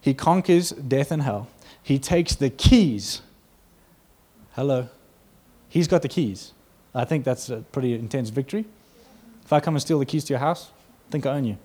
[0.00, 1.48] He conquers death and hell.
[1.82, 3.20] He takes the keys.
[4.52, 4.88] Hello.
[5.68, 6.52] He's got the keys.
[6.94, 8.64] I think that's a pretty intense victory.
[9.44, 10.70] If I come and steal the keys to your house,
[11.10, 11.58] think I own you.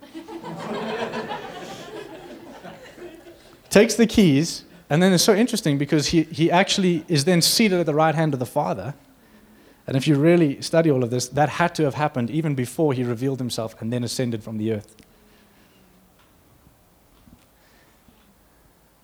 [3.70, 7.78] Takes the keys, and then it's so interesting because he, he actually is then seated
[7.78, 8.94] at the right hand of the Father.
[9.86, 12.92] And if you really study all of this, that had to have happened even before
[12.92, 14.96] he revealed himself and then ascended from the earth.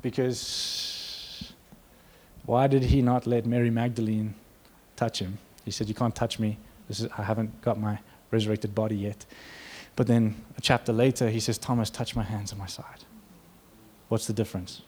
[0.03, 1.53] Because
[2.45, 4.35] why did he not let Mary Magdalene
[4.95, 5.39] touch him?
[5.65, 6.59] He said, You can't touch me.
[6.89, 7.99] Is, I haven't got my
[8.31, 9.27] resurrected body yet.
[9.97, 13.05] But then a chapter later, he says, Thomas, touch my hands and my side.
[14.09, 14.83] What's the difference?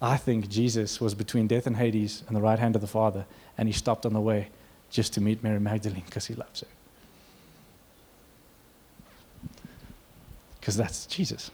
[0.00, 3.24] I think Jesus was between death and Hades and the right hand of the Father,
[3.56, 4.48] and he stopped on the way
[4.90, 6.66] just to meet Mary Magdalene because he loves her.
[10.60, 11.50] Because that's Jesus.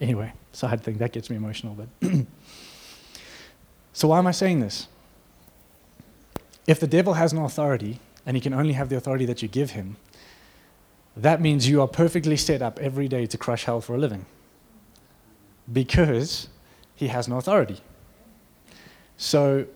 [0.00, 1.74] Anyway, side thing, that gets me emotional.
[1.74, 2.10] But
[3.92, 4.88] so, why am I saying this?
[6.66, 9.48] If the devil has no authority, and he can only have the authority that you
[9.48, 9.96] give him,
[11.16, 14.26] that means you are perfectly set up every day to crush hell for a living
[15.72, 16.48] because
[16.94, 17.80] he has no authority.
[19.16, 19.66] So,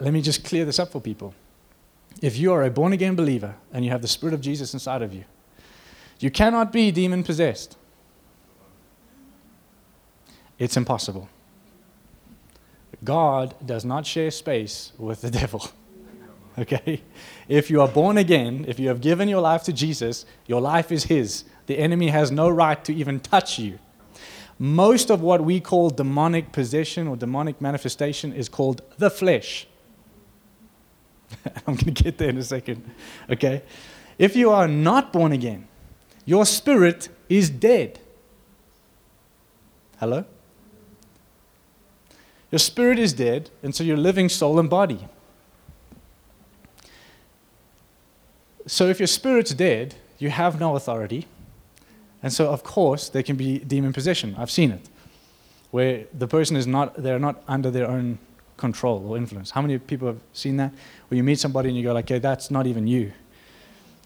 [0.00, 1.34] let me just clear this up for people.
[2.20, 5.02] If you are a born again believer and you have the Spirit of Jesus inside
[5.02, 5.24] of you,
[6.18, 7.76] you cannot be demon possessed.
[10.58, 11.28] It's impossible.
[13.04, 15.70] God does not share space with the devil.
[16.62, 17.02] Okay?
[17.48, 20.90] If you are born again, if you have given your life to Jesus, your life
[20.90, 21.44] is His.
[21.66, 23.78] The enemy has no right to even touch you.
[24.58, 29.66] Most of what we call demonic possession or demonic manifestation is called the flesh.
[31.66, 32.90] I'm going to get there in a second.
[33.30, 33.62] Okay?
[34.18, 35.68] If you are not born again,
[36.24, 38.00] your spirit is dead.
[39.98, 40.24] Hello?
[42.50, 45.06] Your spirit is dead, and so you're living soul and body.
[48.66, 51.26] So if your spirit's dead, you have no authority.
[52.22, 54.34] And so, of course, there can be demon possession.
[54.38, 54.88] I've seen it,
[55.70, 58.18] where the person is not, they're not under their own
[58.56, 59.50] control or influence.
[59.50, 60.72] How many people have seen that?
[61.08, 63.12] Where you meet somebody and you go like, okay, that's not even you.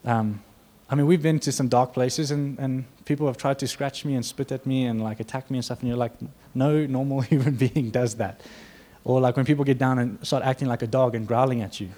[0.04, 0.42] Um,
[0.90, 4.04] I mean, we've been to some dark places and, and people have tried to scratch
[4.04, 5.80] me and spit at me and like attack me and stuff.
[5.80, 6.12] And you're like,
[6.54, 8.40] no normal human being does that.
[9.04, 11.80] Or like when people get down and start acting like a dog and growling at
[11.80, 11.90] you.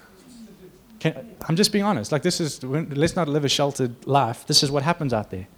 [1.03, 2.13] Can, I'm just being honest.
[2.13, 4.47] Like this is, let's not live a sheltered life.
[4.47, 5.49] This is what happens out there.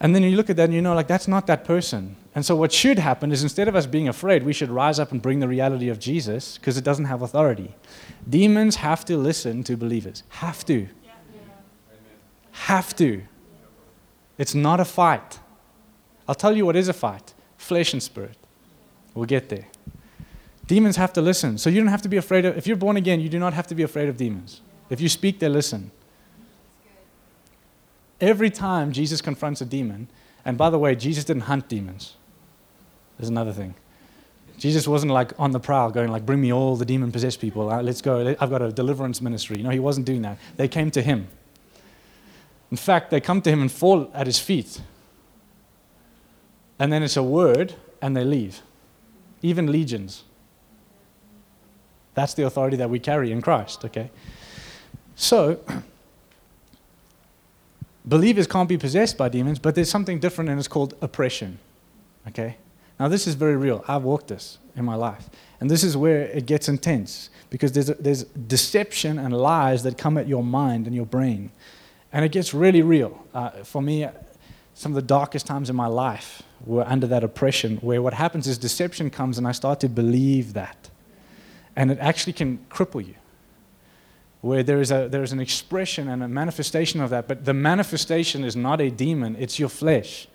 [0.00, 2.16] And then you look at that and you know, like, that's not that person.
[2.34, 5.12] And so, what should happen is instead of us being afraid, we should rise up
[5.12, 7.74] and bring the reality of Jesus because it doesn't have authority.
[8.28, 10.24] Demons have to listen to believers.
[10.28, 10.80] Have to.
[10.80, 11.12] Yeah.
[12.50, 13.22] Have to.
[14.36, 15.38] It's not a fight.
[16.28, 18.36] I'll tell you what is a fight flesh and spirit.
[19.14, 19.68] We'll get there.
[20.66, 21.58] Demons have to listen.
[21.58, 23.52] So, you don't have to be afraid of, if you're born again, you do not
[23.52, 24.60] have to be afraid of demons.
[24.90, 25.90] If you speak, they listen.
[28.20, 30.08] Every time Jesus confronts a demon,
[30.44, 32.16] and by the way, Jesus didn't hunt demons.
[33.18, 33.74] There's another thing.
[34.58, 37.70] Jesus wasn't like on the prowl going like, bring me all the demon possessed people.
[37.70, 38.36] Uh, let's go.
[38.40, 39.62] I've got a deliverance ministry.
[39.62, 40.38] No, he wasn't doing that.
[40.56, 41.28] They came to him.
[42.70, 44.80] In fact, they come to him and fall at his feet.
[46.78, 48.62] And then it's a word and they leave.
[49.42, 50.24] Even legions.
[52.14, 54.10] That's the authority that we carry in Christ, okay?
[55.16, 55.60] So,
[58.04, 61.58] believers can't be possessed by demons, but there's something different and it's called oppression.
[62.28, 62.56] Okay?
[62.98, 63.84] Now, this is very real.
[63.88, 65.28] I've walked this in my life.
[65.60, 69.98] And this is where it gets intense because there's, a, there's deception and lies that
[69.98, 71.50] come at your mind and your brain.
[72.12, 73.24] And it gets really real.
[73.32, 74.06] Uh, for me,
[74.74, 78.46] some of the darkest times in my life were under that oppression where what happens
[78.46, 80.90] is deception comes and I start to believe that.
[81.76, 83.14] And it actually can cripple you
[84.44, 87.54] where there is, a, there is an expression and a manifestation of that, but the
[87.54, 90.28] manifestation is not a demon, it's your flesh.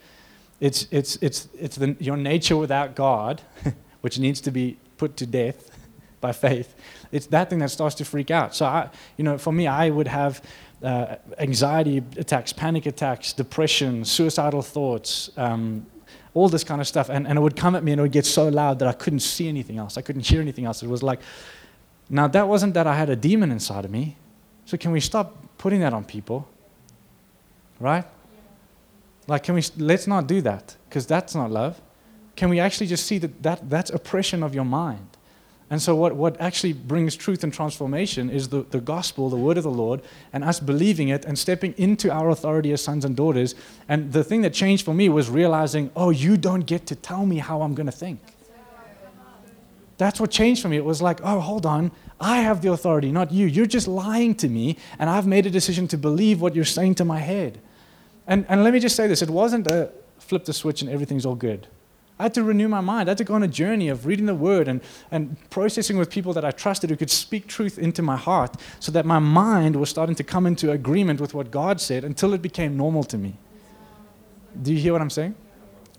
[0.59, 3.43] It's, it's, it's, it's the, your nature without God,
[4.01, 5.69] which needs to be put to death
[6.21, 6.73] by faith.
[7.11, 8.55] It's that thing that starts to freak out.
[8.55, 10.41] So, I, you know, for me, I would have
[10.81, 15.85] uh, anxiety attacks, panic attacks, depression, suicidal thoughts, um,
[16.39, 17.09] all this kind of stuff.
[17.09, 18.93] And, and it would come at me and it would get so loud that I
[18.93, 19.97] couldn't see anything else.
[19.97, 20.81] I couldn't hear anything else.
[20.81, 21.19] It was like,
[22.09, 24.17] now, that wasn't that I had a demon inside of me.
[24.65, 26.47] So, can we stop putting that on people?
[27.79, 28.05] Right?
[29.27, 31.79] Like, can we, let's not do that because that's not love.
[32.35, 35.08] Can we actually just see that, that that's oppression of your mind?
[35.71, 39.57] And so, what, what actually brings truth and transformation is the, the gospel, the word
[39.57, 40.01] of the Lord,
[40.33, 43.53] and us believing it and stepping into our authority as sons and daughters.
[43.87, 47.25] And the thing that changed for me was realizing, oh, you don't get to tell
[47.25, 48.19] me how I'm going to think.
[49.99, 50.77] That's what changed for me.
[50.77, 51.91] It was like, oh, hold on.
[52.19, 53.45] I have the authority, not you.
[53.45, 56.95] You're just lying to me, and I've made a decision to believe what you're saying
[56.95, 57.59] to my head.
[58.25, 61.25] And, and let me just say this it wasn't a flip the switch and everything's
[61.25, 61.67] all good.
[62.19, 63.07] I had to renew my mind.
[63.07, 66.09] I had to go on a journey of reading the word and, and processing with
[66.09, 69.77] people that I trusted who could speak truth into my heart so that my mind
[69.77, 73.17] was starting to come into agreement with what God said until it became normal to
[73.17, 73.35] me.
[74.61, 75.33] Do you hear what I'm saying?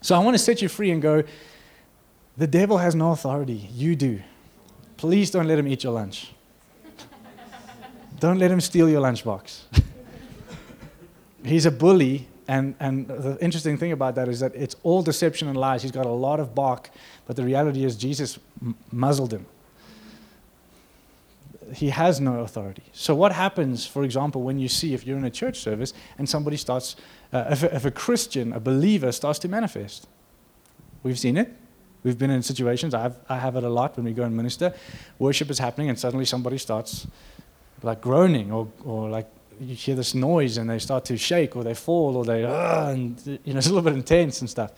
[0.02, 1.24] So I want to set you free and go,
[2.36, 3.68] the devil has no authority.
[3.72, 4.20] You do.
[4.98, 6.32] Please don't let him eat your lunch.
[8.18, 9.60] don't let him steal your lunchbox.
[11.44, 15.46] He's a bully, and, and the interesting thing about that is that it's all deception
[15.46, 15.82] and lies.
[15.82, 16.90] He's got a lot of bark,
[17.24, 18.40] but the reality is Jesus
[18.90, 19.46] muzzled him.
[21.72, 22.82] He has no authority.
[22.92, 26.28] So, what happens, for example, when you see if you're in a church service and
[26.28, 26.96] somebody starts,
[27.32, 30.08] uh, if, a, if a Christian, a believer, starts to manifest?
[31.04, 31.56] We've seen it.
[32.02, 34.74] We've been in situations, I've, I have it a lot when we go and minister.
[35.20, 37.06] Worship is happening, and suddenly somebody starts
[37.84, 39.28] like groaning, or, or like
[39.60, 42.90] you hear this noise and they start to shake, or they fall, or they, uh,
[42.90, 44.72] and you know, it's a little bit intense and stuff.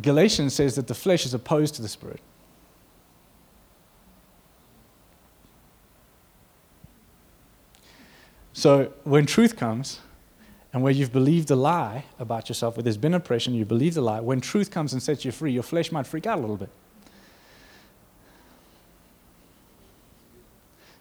[0.00, 2.20] Galatians says that the flesh is opposed to the spirit.
[8.52, 10.00] So when truth comes,
[10.72, 14.00] and where you've believed a lie about yourself, where there's been oppression, you believe the
[14.00, 16.56] lie, when truth comes and sets you free, your flesh might freak out a little
[16.56, 16.70] bit.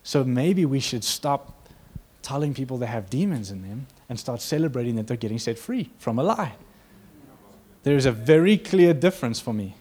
[0.03, 1.66] So maybe we should stop
[2.27, 5.89] telling people they have demons in them and start celebrating that they're getting set free
[5.97, 6.53] from a lie.
[7.83, 9.75] There is a very clear difference for me.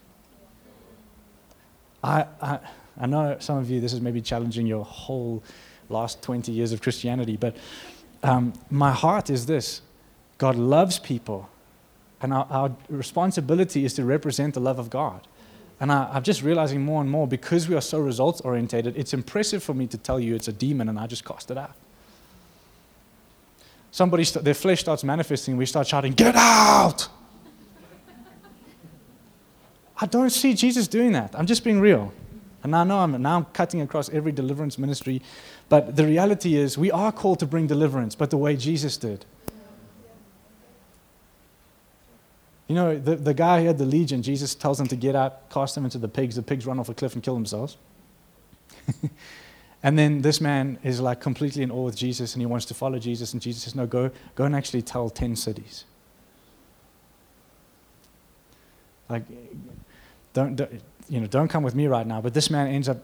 [2.04, 2.60] I, I,
[2.96, 5.42] I know some of you, this is maybe challenging your whole
[5.88, 7.56] last 20 years of Christianity, but
[8.22, 9.80] um, my heart is this
[10.38, 11.50] God loves people,
[12.20, 15.26] and our, our responsibility is to represent the love of God.
[15.80, 19.12] And I, am just realizing more and more because we are so results orientated, it's
[19.12, 21.74] impressive for me to tell you it's a demon and I just cast it out.
[23.96, 27.08] Somebody, st- their flesh starts manifesting, we start shouting, Get out!
[29.98, 31.34] I don't see Jesus doing that.
[31.34, 32.12] I'm just being real.
[32.62, 35.22] And I know I'm now I'm cutting across every deliverance ministry,
[35.70, 39.24] but the reality is we are called to bring deliverance, but the way Jesus did.
[42.68, 45.48] You know, the, the guy who had the legion, Jesus tells him to get out,
[45.48, 46.36] cast them into the pigs.
[46.36, 47.78] The pigs run off a cliff and kill themselves.
[49.82, 52.74] and then this man is like completely in awe with Jesus and he wants to
[52.74, 53.32] follow Jesus.
[53.32, 55.84] And Jesus says, No, go, go and actually tell 10 cities.
[59.08, 59.22] Like,
[60.32, 62.20] don't, don't, you know, don't come with me right now.
[62.20, 62.98] But this man ends up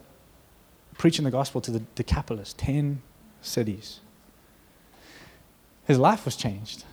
[0.97, 3.01] preaching the gospel to the Decapolis, 10
[3.41, 3.99] cities.
[5.85, 6.83] His life was changed.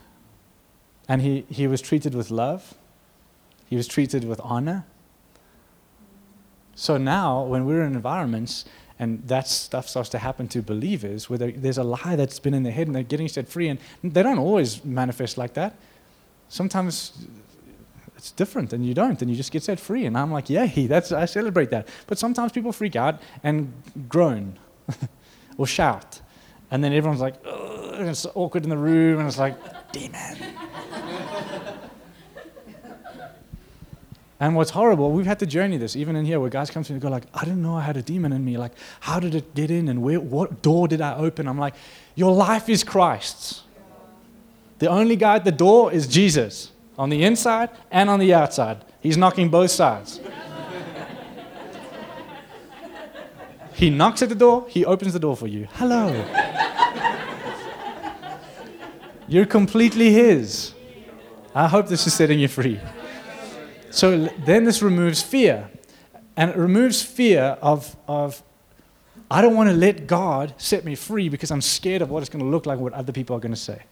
[1.08, 2.74] And he, he was treated with love,
[3.66, 4.84] he was treated with honor.
[6.74, 8.64] So now, when we're in environments
[9.00, 12.62] and that stuff starts to happen to believers, where there's a lie that's been in
[12.62, 15.74] their head and they're getting set free, and they don't always manifest like that.
[16.50, 17.26] Sometimes
[18.20, 20.04] it's different and you don't and you just get set free.
[20.04, 21.88] And i'm like yay that's i celebrate that.
[22.06, 23.72] But sometimes people freak out and
[24.08, 24.58] groan
[25.58, 26.20] or shout.
[26.70, 27.36] And then everyone's like
[27.94, 29.56] and it's awkward in the room and it's like
[29.92, 30.36] demon
[34.40, 36.92] And what's horrible, we've had to journey this, even in here, where guys come to
[36.92, 38.56] me and go like, I didn't know I had a demon in me.
[38.56, 41.46] Like, how did it get in and where, what door did I open?
[41.46, 41.74] I'm like,
[42.14, 43.64] your life is Christ's.
[44.78, 48.82] The only guy at the door is Jesus, on the inside and on the outside.
[49.02, 50.20] He's knocking both sides.
[53.74, 55.68] he knocks at the door, he opens the door for you.
[55.72, 56.14] Hello.
[59.28, 60.72] You're completely his.
[61.54, 62.80] I hope this is setting you free.
[63.90, 65.70] So then this removes fear.
[66.36, 68.42] And it removes fear of, of
[69.30, 72.30] I don't want to let God set me free because I'm scared of what it's
[72.30, 73.82] going to look like, what other people are going to say.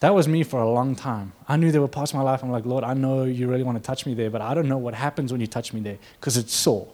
[0.00, 1.32] That was me for a long time.
[1.46, 3.62] I knew there were parts of my life I'm like, Lord, I know you really
[3.62, 5.80] want to touch me there, but I don't know what happens when you touch me
[5.80, 6.88] there because it's sore.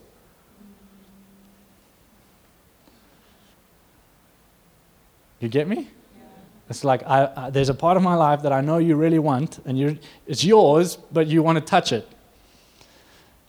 [5.39, 5.89] You get me?
[6.69, 9.19] It's like I, I, there's a part of my life that I know you really
[9.19, 12.09] want, and it's yours, but you want to touch it.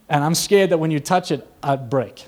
[0.10, 2.28] And I'm scared that when you touch it, I'd break.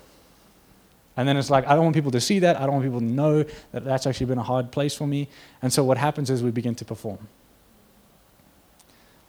[1.16, 2.58] And then it's like, I don't want people to see that.
[2.58, 5.28] I don't want people to know that that's actually been a hard place for me.
[5.62, 7.28] And so what happens is we begin to perform.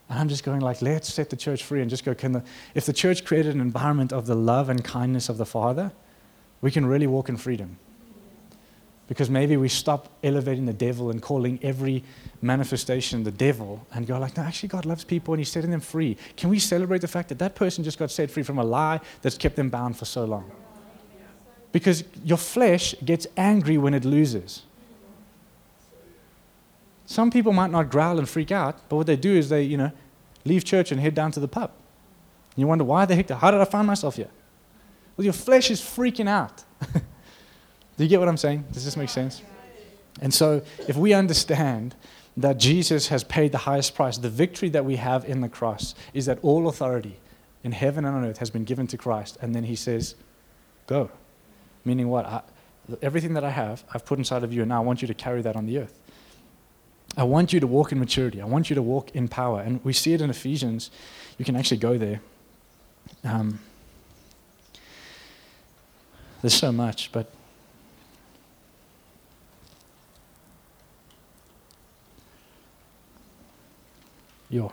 [0.08, 2.44] And I'm just going like, let's set the church free and just go, can the,
[2.74, 5.92] if the church created an environment of the love and kindness of the Father,
[6.60, 7.78] we can really walk in freedom
[9.10, 12.04] because maybe we stop elevating the devil and calling every
[12.42, 15.80] manifestation the devil and go like no actually god loves people and he's setting them
[15.80, 16.16] free.
[16.36, 19.00] Can we celebrate the fact that that person just got set free from a lie
[19.20, 20.48] that's kept them bound for so long?
[21.72, 24.62] Because your flesh gets angry when it loses.
[27.04, 29.76] Some people might not growl and freak out but what they do is they you
[29.76, 29.90] know
[30.44, 31.72] leave church and head down to the pub.
[32.54, 34.30] You wonder why the heck how did i find myself here?
[35.16, 36.62] Well your flesh is freaking out
[38.00, 38.64] Do you get what I'm saying?
[38.72, 39.42] Does this make sense?
[40.22, 41.94] And so, if we understand
[42.34, 45.94] that Jesus has paid the highest price, the victory that we have in the cross
[46.14, 47.18] is that all authority
[47.62, 49.36] in heaven and on earth has been given to Christ.
[49.42, 50.14] And then he says,
[50.86, 51.10] Go.
[51.84, 52.24] Meaning what?
[52.24, 52.40] I,
[53.02, 55.12] everything that I have, I've put inside of you, and now I want you to
[55.12, 56.00] carry that on the earth.
[57.18, 58.40] I want you to walk in maturity.
[58.40, 59.60] I want you to walk in power.
[59.60, 60.90] And we see it in Ephesians.
[61.36, 62.22] You can actually go there.
[63.24, 63.60] Um,
[66.40, 67.30] there's so much, but
[74.50, 74.72] Yo.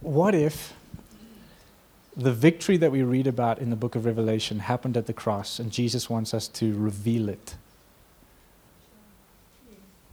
[0.00, 0.74] What if
[2.16, 5.58] the victory that we read about in the book of Revelation happened at the cross
[5.58, 7.56] and Jesus wants us to reveal it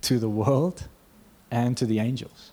[0.02, 0.88] to the world
[1.52, 2.52] and to the angels?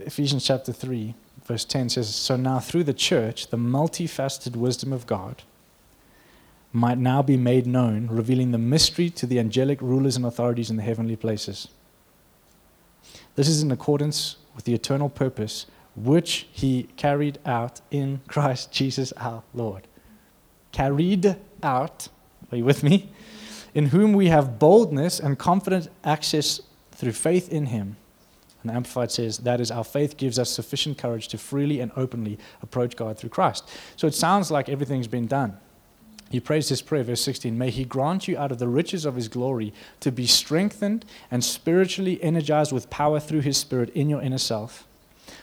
[0.00, 1.14] Ephesians chapter 3
[1.44, 5.42] verse 10 says So now through the church, the multifaceted wisdom of God
[6.72, 10.76] might now be made known, revealing the mystery to the angelic rulers and authorities in
[10.76, 11.68] the heavenly places.
[13.34, 15.66] This is in accordance with the eternal purpose
[15.96, 19.86] which he carried out in Christ Jesus our Lord.
[20.72, 22.08] Carried out,
[22.52, 23.10] are you with me?
[23.74, 26.60] In whom we have boldness and confident access
[26.92, 27.96] through faith in him.
[28.62, 31.90] And the Amplified says, that is, our faith gives us sufficient courage to freely and
[31.96, 33.68] openly approach God through Christ.
[33.96, 35.56] So it sounds like everything's been done.
[36.30, 39.16] He prays this prayer, verse 16 May He grant you out of the riches of
[39.16, 44.22] His glory to be strengthened and spiritually energized with power through His Spirit in your
[44.22, 44.86] inner self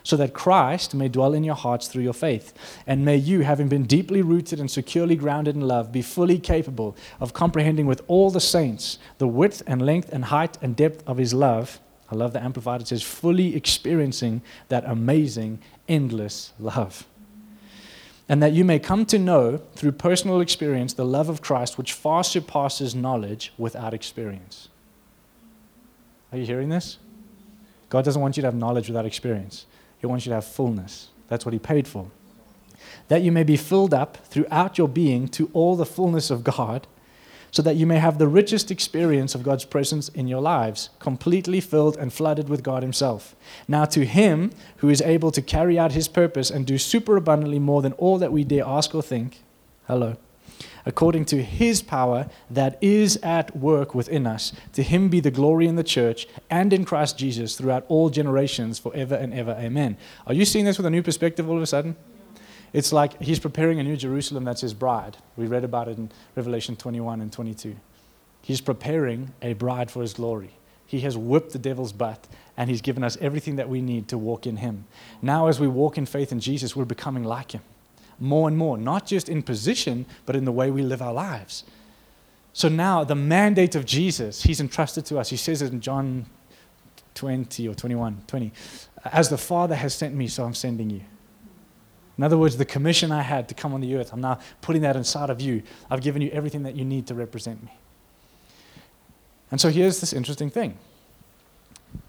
[0.04, 2.54] so that Christ may dwell in your hearts through your faith.
[2.88, 6.96] And may you, having been deeply rooted and securely grounded in love, be fully capable
[7.20, 11.18] of comprehending with all the saints the width and length and height and depth of
[11.18, 11.82] his love.
[12.10, 12.82] I love the Amplified.
[12.82, 17.06] It says, fully experiencing that amazing, endless love.
[18.30, 21.94] And that you may come to know through personal experience the love of Christ, which
[21.94, 24.70] far surpasses knowledge without experience.
[26.32, 26.98] Are you hearing this?
[27.90, 29.66] God doesn't want you to have knowledge without experience.
[30.00, 31.10] He wants you to have fullness.
[31.30, 32.08] That's what He paid for.
[33.08, 36.86] That you may be filled up throughout your being to all the fullness of God,
[37.58, 41.60] so that you may have the richest experience of God's presence in your lives, completely
[41.60, 43.36] filled and flooded with God Himself.
[43.68, 47.82] Now, to Him who is able to carry out His purpose and do superabundantly more
[47.82, 49.42] than all that we dare ask or think,
[49.88, 50.18] hello
[50.86, 54.54] according to his power that is at work within us.
[54.72, 58.80] To him be the glory in the church and in Christ Jesus throughout all generations,
[58.80, 59.52] forever and ever.
[59.60, 59.98] Amen.
[60.26, 61.98] Are you seeing this with a new perspective all of a sudden?
[62.74, 65.18] It's like he's preparing a new Jerusalem that's his bride.
[65.36, 67.76] We read about it in Revelation 21 and 22.
[68.42, 70.52] He's preparing a bride for his glory.
[70.86, 74.18] He has whipped the devil's butt and he's given us everything that we need to
[74.18, 74.86] walk in him.
[75.22, 77.62] Now, as we walk in faith in Jesus, we're becoming like him
[78.20, 81.64] more and more, not just in position, but in the way we live our lives.
[82.54, 85.30] So now, the mandate of Jesus, he's entrusted to us.
[85.30, 86.26] He says it in John
[87.14, 88.52] 20 or 21, 20.
[89.06, 91.02] As the Father has sent me, so I'm sending you.
[92.18, 94.82] In other words, the commission I had to come on the earth, I'm now putting
[94.82, 95.62] that inside of you.
[95.90, 97.72] I've given you everything that you need to represent me.
[99.52, 100.78] And so here's this interesting thing.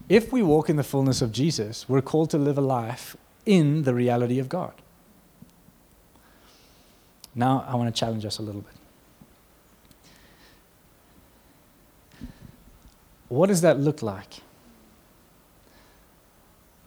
[0.09, 3.83] If we walk in the fullness of Jesus, we're called to live a life in
[3.83, 4.73] the reality of God.
[7.35, 8.73] Now I want to challenge us a little bit.
[13.29, 14.41] What does that look like?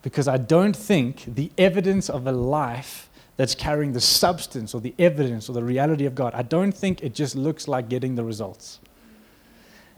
[0.02, 3.08] Because I don't think the evidence of a life
[3.42, 7.02] that's carrying the substance or the evidence or the reality of God, I don't think
[7.02, 8.78] it just looks like getting the results.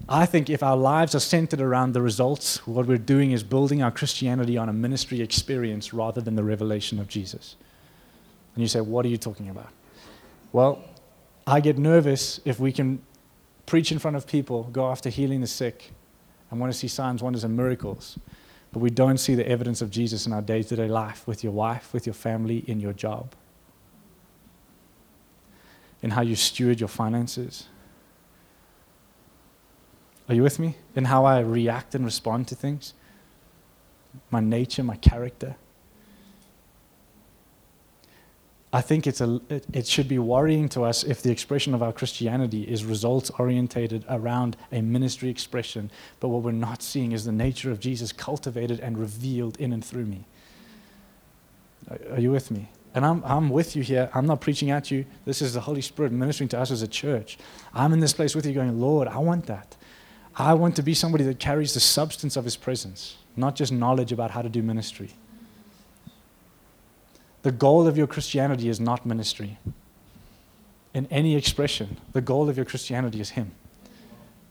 [0.08, 3.82] I think if our lives are centered around the results, what we're doing is building
[3.82, 7.56] our Christianity on a ministry experience rather than the revelation of Jesus.
[8.54, 9.68] And you say, What are you talking about?
[10.50, 10.82] Well,
[11.46, 13.02] I get nervous if we can
[13.66, 15.92] preach in front of people, go after healing the sick,
[16.50, 18.18] and want to see signs, wonders, and miracles,
[18.74, 21.44] but we don't see the evidence of Jesus in our day to day life with
[21.44, 23.32] your wife, with your family, in your job,
[26.02, 27.68] in how you steward your finances.
[30.28, 30.76] Are you with me?
[30.96, 32.94] In how I react and respond to things?
[34.28, 35.54] My nature, my character.
[38.74, 41.82] I think it's a, it, it should be worrying to us if the expression of
[41.82, 47.24] our Christianity is results orientated around a ministry expression, but what we're not seeing is
[47.24, 50.26] the nature of Jesus cultivated and revealed in and through me.
[51.88, 52.68] Are, are you with me?
[52.96, 54.10] And I'm, I'm with you here.
[54.12, 55.06] I'm not preaching at you.
[55.24, 57.38] This is the Holy Spirit ministering to us as a church.
[57.74, 59.76] I'm in this place with you going, Lord, I want that.
[60.34, 64.10] I want to be somebody that carries the substance of His presence, not just knowledge
[64.10, 65.14] about how to do ministry.
[67.44, 69.58] The goal of your Christianity is not ministry.
[70.94, 73.52] In any expression, the goal of your Christianity is Him.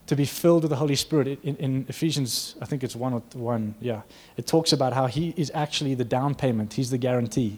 [0.05, 1.39] To be filled with the Holy Spirit.
[1.41, 4.03] In, in Ephesians, I think it's 1 or 1, yeah,
[4.37, 7.57] it talks about how He is actually the down payment, He's the guarantee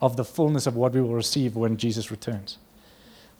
[0.00, 2.58] of the fullness of what we will receive when Jesus returns.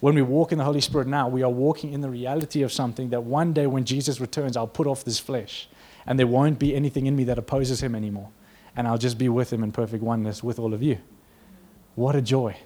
[0.00, 2.72] When we walk in the Holy Spirit now, we are walking in the reality of
[2.72, 5.68] something that one day when Jesus returns, I'll put off this flesh
[6.06, 8.30] and there won't be anything in me that opposes Him anymore.
[8.74, 10.98] And I'll just be with Him in perfect oneness with all of you.
[11.96, 12.56] What a joy.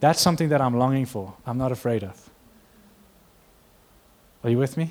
[0.00, 1.34] That's something that I'm longing for.
[1.46, 2.30] I'm not afraid of.
[4.42, 4.90] Are you with me?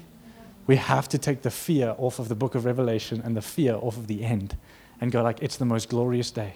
[0.67, 3.73] We have to take the fear off of the book of Revelation and the fear
[3.75, 4.55] off of the end
[5.01, 6.53] and go like, it's the most glorious day.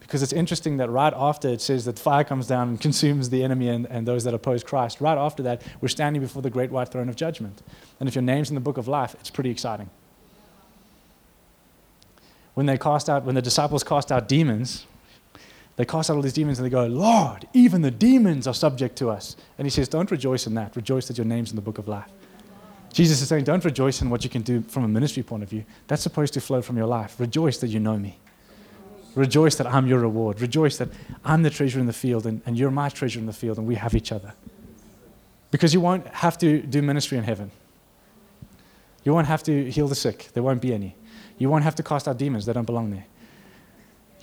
[0.00, 3.44] Because it's interesting that right after it says that fire comes down and consumes the
[3.44, 6.70] enemy and, and those that oppose Christ, right after that, we're standing before the great
[6.70, 7.62] white throne of judgment.
[8.00, 9.90] And if your name's in the book of life, it's pretty exciting.
[12.54, 14.86] When they cast out, when the disciples cast out demons,
[15.76, 18.96] they cast out all these demons and they go, Lord, even the demons are subject
[18.98, 19.36] to us.
[19.58, 20.76] And he says, Don't rejoice in that.
[20.76, 22.10] Rejoice that your name's in the book of life.
[22.94, 25.48] Jesus is saying, don't rejoice in what you can do from a ministry point of
[25.48, 25.64] view.
[25.88, 27.18] That's supposed to flow from your life.
[27.18, 28.18] Rejoice that you know me.
[29.16, 30.40] Rejoice that I'm your reward.
[30.40, 30.90] Rejoice that
[31.24, 33.66] I'm the treasure in the field and, and you're my treasure in the field and
[33.66, 34.32] we have each other.
[35.50, 37.50] Because you won't have to do ministry in heaven.
[39.02, 40.94] You won't have to heal the sick, there won't be any.
[41.36, 43.06] You won't have to cast out demons, they don't belong there.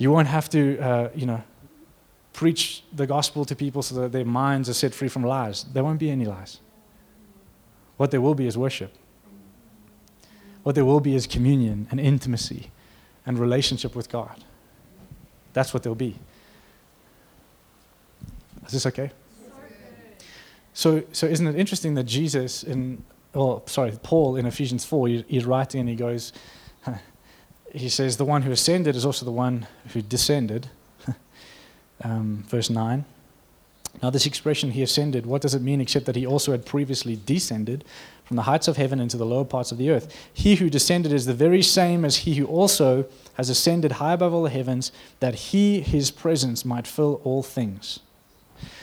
[0.02, 1.44] You won't have to, uh, you know,
[2.32, 5.62] preach the gospel to people so that their minds are set free from lies.
[5.72, 6.58] There won't be any lies.
[7.98, 8.92] What there will be is worship.
[10.64, 12.72] What there will be is communion and intimacy
[13.24, 14.42] and relationship with God.
[15.52, 16.16] That's what there'll be.
[18.66, 19.12] Is this okay?
[20.74, 23.04] So, so isn't it interesting that Jesus in,
[23.36, 26.32] oh, sorry, Paul in Ephesians 4, he's writing and he goes,
[27.74, 30.68] he says, the one who ascended is also the one who descended.
[32.04, 33.04] um, verse 9.
[34.02, 37.18] Now, this expression, he ascended, what does it mean except that he also had previously
[37.26, 37.84] descended
[38.24, 40.14] from the heights of heaven into the lower parts of the earth?
[40.32, 44.32] He who descended is the very same as he who also has ascended high above
[44.32, 48.00] all the heavens, that he, his presence, might fill all things.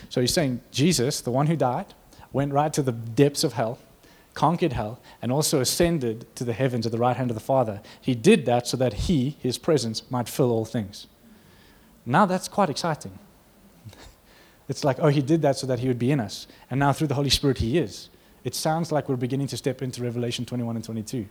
[0.10, 1.88] So he's saying Jesus, the one who died,
[2.32, 3.80] went right to the depths of hell,
[4.34, 7.82] conquered hell, and also ascended to the heavens at the right hand of the Father.
[8.00, 11.08] He did that so that he, his presence, might fill all things.
[12.06, 13.18] Now that's quite exciting.
[14.70, 16.46] It's like, oh, he did that so that he would be in us.
[16.70, 18.10] And now through the Holy Spirit, he is.
[18.44, 21.28] It sounds like we're beginning to step into Revelation 21 and 22.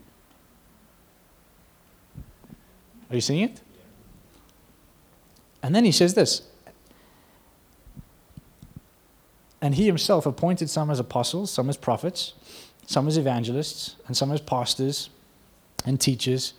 [3.09, 3.61] Are you seeing it?
[5.63, 6.43] And then he says this
[9.61, 12.33] And he himself appointed some as apostles, some as prophets,
[12.89, 15.11] some as evangelists, and some as pastors
[15.85, 16.53] and teachers.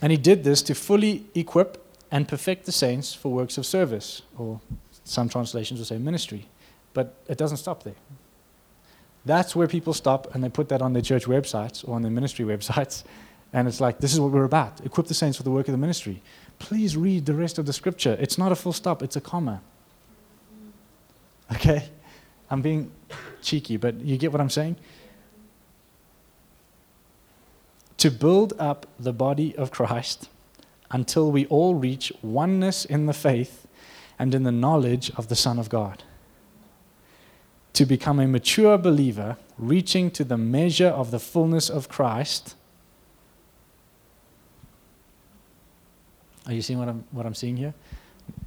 [0.00, 4.22] And he did this to fully equip and perfect the saints for works of service,
[4.38, 4.60] or
[5.02, 6.46] some translations will say ministry.
[6.92, 7.96] But it doesn't stop there.
[9.24, 12.12] That's where people stop and they put that on their church websites or on their
[12.12, 13.02] ministry websites.
[13.52, 15.72] And it's like, this is what we're about equip the saints for the work of
[15.72, 16.22] the ministry.
[16.60, 18.16] Please read the rest of the scripture.
[18.20, 19.62] It's not a full stop, it's a comma.
[21.54, 21.88] Okay?
[22.48, 22.92] I'm being
[23.42, 24.76] cheeky, but you get what I'm saying?
[27.98, 30.28] To build up the body of Christ
[30.90, 33.66] until we all reach oneness in the faith
[34.18, 36.02] and in the knowledge of the Son of God.
[37.72, 42.54] To become a mature believer, reaching to the measure of the fullness of Christ.
[46.46, 47.74] Are you seeing what I'm, what I'm seeing here?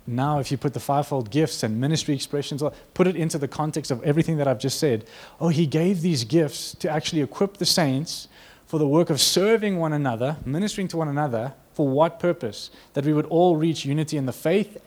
[0.06, 3.92] Now, if you put the fivefold gifts and ministry expressions, put it into the context
[3.92, 5.06] of everything that I've just said.
[5.42, 8.30] Oh, he gave these gifts to actually equip the saints
[8.68, 11.54] for the work of serving one another, ministering to one another.
[11.74, 12.70] For what purpose?
[12.94, 14.78] That we would all reach unity in the faith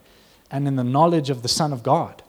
[0.51, 2.23] and in the knowledge of the Son of God.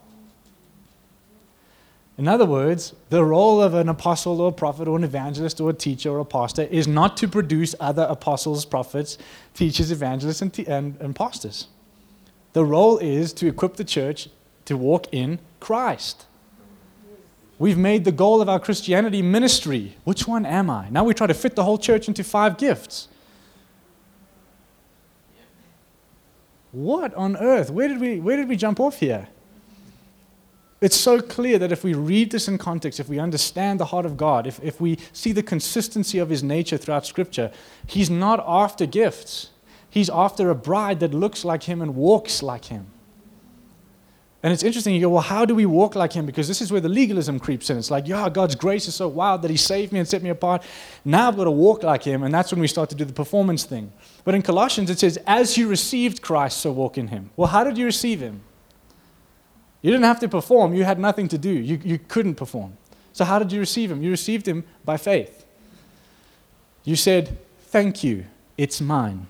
[2.16, 5.70] In other words, the role of an apostle or a prophet or an evangelist or
[5.70, 9.18] a teacher or a pastor is not to produce other apostles, prophets,
[9.54, 11.68] teachers, evangelists, and, and, and pastors.
[12.52, 14.28] The role is to equip the church
[14.66, 16.26] to walk in Christ.
[17.58, 19.96] We've made the goal of our Christianity ministry.
[20.04, 20.88] Which one am I?
[20.90, 23.08] Now we try to fit the whole church into five gifts.
[26.72, 27.70] What on earth?
[27.70, 29.28] Where did we, where did we jump off here?
[30.80, 34.04] It's so clear that if we read this in context, if we understand the heart
[34.04, 37.52] of God, if, if we see the consistency of His nature throughout Scripture,
[37.86, 39.50] He's not after gifts.
[39.88, 42.86] He's after a bride that looks like Him and walks like Him.
[44.42, 46.26] And it's interesting, you go, well, how do we walk like him?
[46.26, 47.78] Because this is where the legalism creeps in.
[47.78, 50.30] It's like, yeah, God's grace is so wild that he saved me and set me
[50.30, 50.64] apart.
[51.04, 52.24] Now I've got to walk like him.
[52.24, 53.92] And that's when we start to do the performance thing.
[54.24, 57.30] But in Colossians, it says, as you received Christ, so walk in him.
[57.36, 58.40] Well, how did you receive him?
[59.80, 61.50] You didn't have to perform, you had nothing to do.
[61.50, 62.76] You, you couldn't perform.
[63.12, 64.02] So, how did you receive him?
[64.02, 65.44] You received him by faith.
[66.84, 68.26] You said, Thank you,
[68.56, 69.26] it's mine.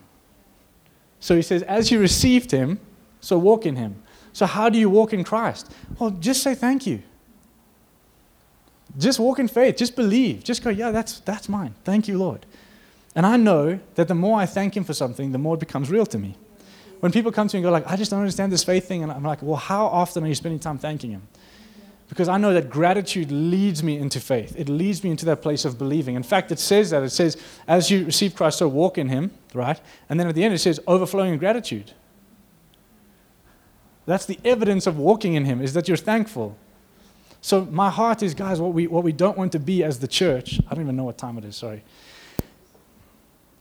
[1.20, 2.80] So he says, As you received him,
[3.20, 4.01] so walk in him.
[4.32, 5.70] So, how do you walk in Christ?
[5.98, 7.02] Well, just say thank you.
[8.98, 9.76] Just walk in faith.
[9.76, 10.44] Just believe.
[10.44, 11.74] Just go, yeah, that's, that's mine.
[11.84, 12.44] Thank you, Lord.
[13.14, 15.90] And I know that the more I thank Him for something, the more it becomes
[15.90, 16.34] real to me.
[17.00, 19.02] When people come to me and go, like, I just don't understand this faith thing,
[19.02, 21.22] and I'm like, well, how often are you spending time thanking Him?
[22.08, 24.54] Because I know that gratitude leads me into faith.
[24.56, 26.14] It leads me into that place of believing.
[26.14, 27.02] In fact, it says that.
[27.02, 29.80] It says, as you receive Christ, so walk in Him, right?
[30.08, 31.92] And then at the end, it says, overflowing in gratitude.
[34.06, 36.56] That's the evidence of walking in Him, is that you're thankful.
[37.40, 40.08] So my heart is, guys, what we, what we don't want to be as the
[40.08, 40.60] church.
[40.68, 41.82] I don't even know what time it is, sorry.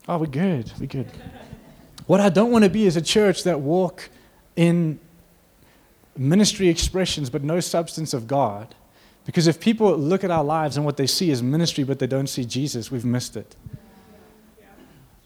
[0.07, 0.71] Oh, we're good.
[0.79, 1.11] We're good.
[2.07, 4.09] what I don't want to be is a church that walk
[4.55, 4.99] in
[6.17, 8.75] ministry expressions but no substance of God
[9.25, 12.07] Because if people look at our lives and what they see is ministry, but they
[12.07, 13.55] don't see Jesus, we've missed it.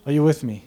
[0.05, 0.65] Are you with me?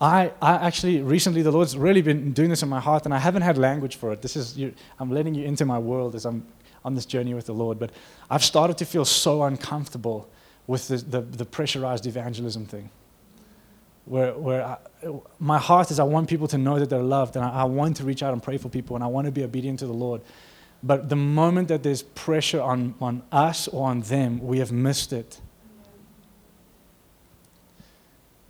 [0.00, 3.18] I, I actually recently the Lord's really been doing this in my heart, and I
[3.18, 4.22] haven't had language for it.
[4.22, 6.46] This is you, I'm letting you into my world as I'm
[6.84, 7.78] on this journey with the Lord.
[7.78, 7.90] But
[8.30, 10.28] I've started to feel so uncomfortable
[10.66, 12.90] with the, the, the pressurized evangelism thing.
[14.04, 14.76] Where, where I,
[15.38, 17.96] my heart is, I want people to know that they're loved, and I, I want
[17.96, 19.92] to reach out and pray for people, and I want to be obedient to the
[19.92, 20.20] Lord.
[20.82, 25.12] But the moment that there's pressure on, on us or on them, we have missed
[25.12, 25.40] it.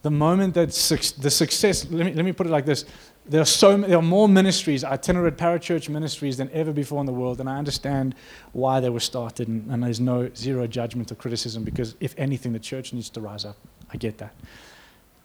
[0.02, 2.84] The moment that su- the success, let me, let me put it like this
[3.28, 7.12] there are, so, there are more ministries, itinerant parachurch ministries, than ever before in the
[7.12, 8.14] world, and I understand
[8.52, 12.54] why they were started, and, and there's no zero judgment or criticism because, if anything,
[12.54, 13.56] the church needs to rise up.
[13.92, 14.34] I get that.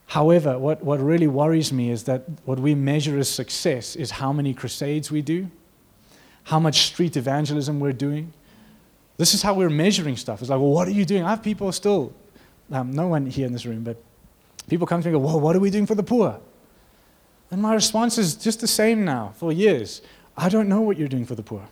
[0.08, 4.34] However, what, what really worries me is that what we measure as success is how
[4.34, 5.50] many crusades we do,
[6.44, 8.34] how much street evangelism we're doing.
[9.16, 10.42] This is how we're measuring stuff.
[10.42, 11.24] It's like, well, what are you doing?
[11.24, 12.14] I have people still,
[12.70, 13.96] um, no one here in this room, but
[14.70, 16.40] people come to me and go, well, what are we doing for the poor?
[17.52, 20.02] And my response is just the same now for years.
[20.36, 21.68] I don't know what you're doing for the poor.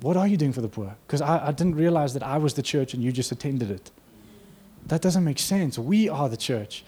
[0.00, 0.96] What are you doing for the poor?
[1.06, 3.90] Because I, I, didn't realize that I was the church and you just attended it.
[4.86, 5.78] That doesn't make sense.
[5.78, 6.84] We are the church.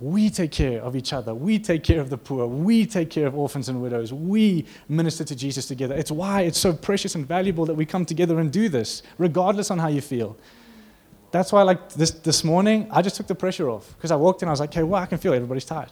[0.00, 1.34] We take care of each other.
[1.34, 2.46] We take care of the poor.
[2.46, 4.12] We take care of orphans and widows.
[4.12, 5.94] We minister to Jesus together.
[5.94, 9.70] It's why it's so precious and valuable that we come together and do this, regardless
[9.70, 10.36] on how you feel.
[11.34, 14.42] That's why, like this, this morning, I just took the pressure off because I walked
[14.42, 14.48] in.
[14.48, 15.90] I was like, okay, well, I can feel everybody's tired,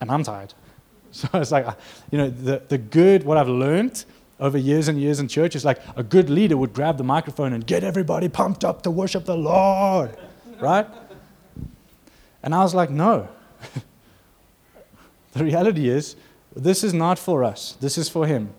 [0.00, 0.54] and I'm tired.
[1.10, 1.66] So it's like,
[2.10, 4.04] you know, the, the good, what I've learned
[4.38, 7.54] over years and years in church is like a good leader would grab the microphone
[7.54, 10.14] and get everybody pumped up to worship the Lord,
[10.60, 10.86] right?
[12.42, 13.26] And I was like, no.
[15.32, 16.14] the reality is,
[16.54, 18.50] this is not for us, this is for Him.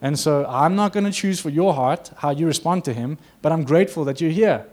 [0.00, 3.18] And so I'm not going to choose for your heart how you respond to Him,
[3.42, 4.66] but I'm grateful that you're here.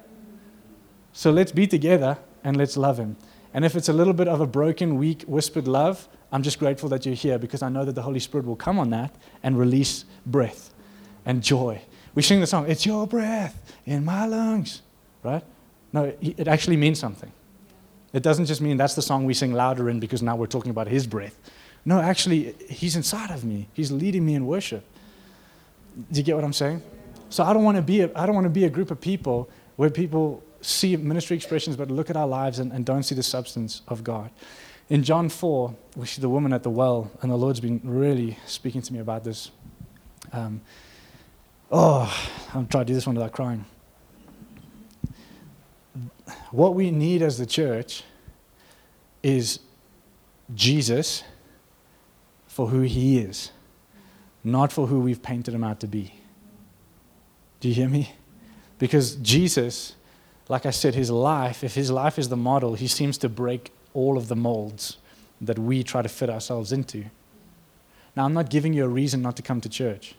[1.18, 3.18] So let's be together and let's love him.
[3.52, 6.90] And if it's a little bit of a broken, weak, whispered love, I'm just grateful
[6.90, 9.58] that you're here because I know that the Holy Spirit will come on that and
[9.58, 10.72] release breath
[11.26, 11.82] and joy.
[12.14, 14.84] We sing the song, It's your breath in my lungs,
[15.24, 15.44] right?
[15.92, 17.32] No, it actually means something.
[18.14, 20.70] It doesn't just mean that's the song we sing louder in because now we're talking
[20.70, 21.36] about his breath.
[21.84, 23.70] No, actually, he's inside of me.
[23.74, 24.84] He's leading me in worship.
[26.12, 26.84] Do you get what I'm saying?
[27.32, 29.02] So I don't want to be a, I don't want to be a group of
[29.02, 33.16] people where people see ministry expressions, but look at our lives and, and don't see
[33.16, 34.30] the substance of God.
[34.90, 38.38] In John 4, we see the woman at the well, and the Lord's been really
[38.46, 39.52] speaking to me about this.
[40.32, 40.62] Um,
[41.72, 42.14] oh,
[42.54, 43.66] I'm trying to do this one without crying.
[46.52, 48.04] What we need as the church
[49.24, 49.60] is
[50.54, 51.24] Jesus
[52.48, 53.52] for who he is,
[54.44, 56.14] not for who we've painted him out to be.
[57.60, 58.14] Do you hear me?
[58.80, 59.97] Because Jesus
[60.50, 63.72] like I said, his life, if his life is the model, he seems to break
[63.94, 64.98] all of the molds
[65.42, 67.06] that we try to fit ourselves into.
[68.16, 70.16] Now, I'm not giving you a reason not to come to church.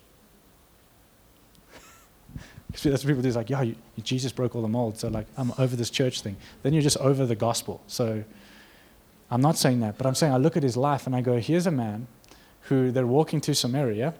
[2.71, 3.27] That's what people do.
[3.27, 3.65] It's like, yeah,
[4.01, 5.01] Jesus broke all the molds.
[5.01, 6.37] So, like, I'm over this church thing.
[6.63, 7.81] Then you're just over the gospel.
[7.87, 8.23] So,
[9.31, 11.37] I'm not saying that, but I'm saying I look at his life and I go,
[11.37, 12.07] here's a man
[12.63, 14.13] who they're walking to Samaria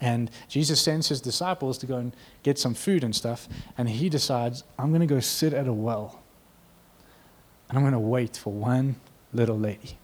[0.00, 3.48] and Jesus sends his disciples to go and get some food and stuff.
[3.78, 6.20] And he decides, I'm going to go sit at a well.
[7.68, 8.96] And I'm going to wait for one
[9.32, 9.98] little lady.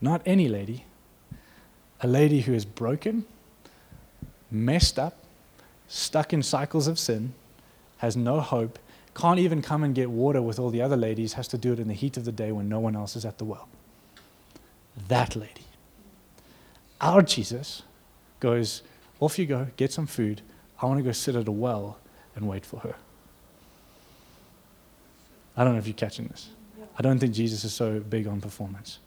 [0.00, 0.86] Not any lady,
[2.00, 3.26] a lady who is broken,
[4.50, 5.18] messed up,
[5.88, 7.34] stuck in cycles of sin,
[7.98, 8.78] has no hope,
[9.14, 11.78] can't even come and get water with all the other ladies, has to do it
[11.78, 13.68] in the heat of the day when no one else is at the well
[15.08, 15.64] that lady.
[17.00, 17.82] Our Jesus
[18.40, 18.82] goes,
[19.20, 20.42] Off you go, get some food.
[20.80, 21.98] I want to go sit at a well
[22.34, 22.94] and wait for her.
[25.56, 26.48] I don't know if you're catching this.
[26.98, 28.98] I don't think Jesus is so big on performance.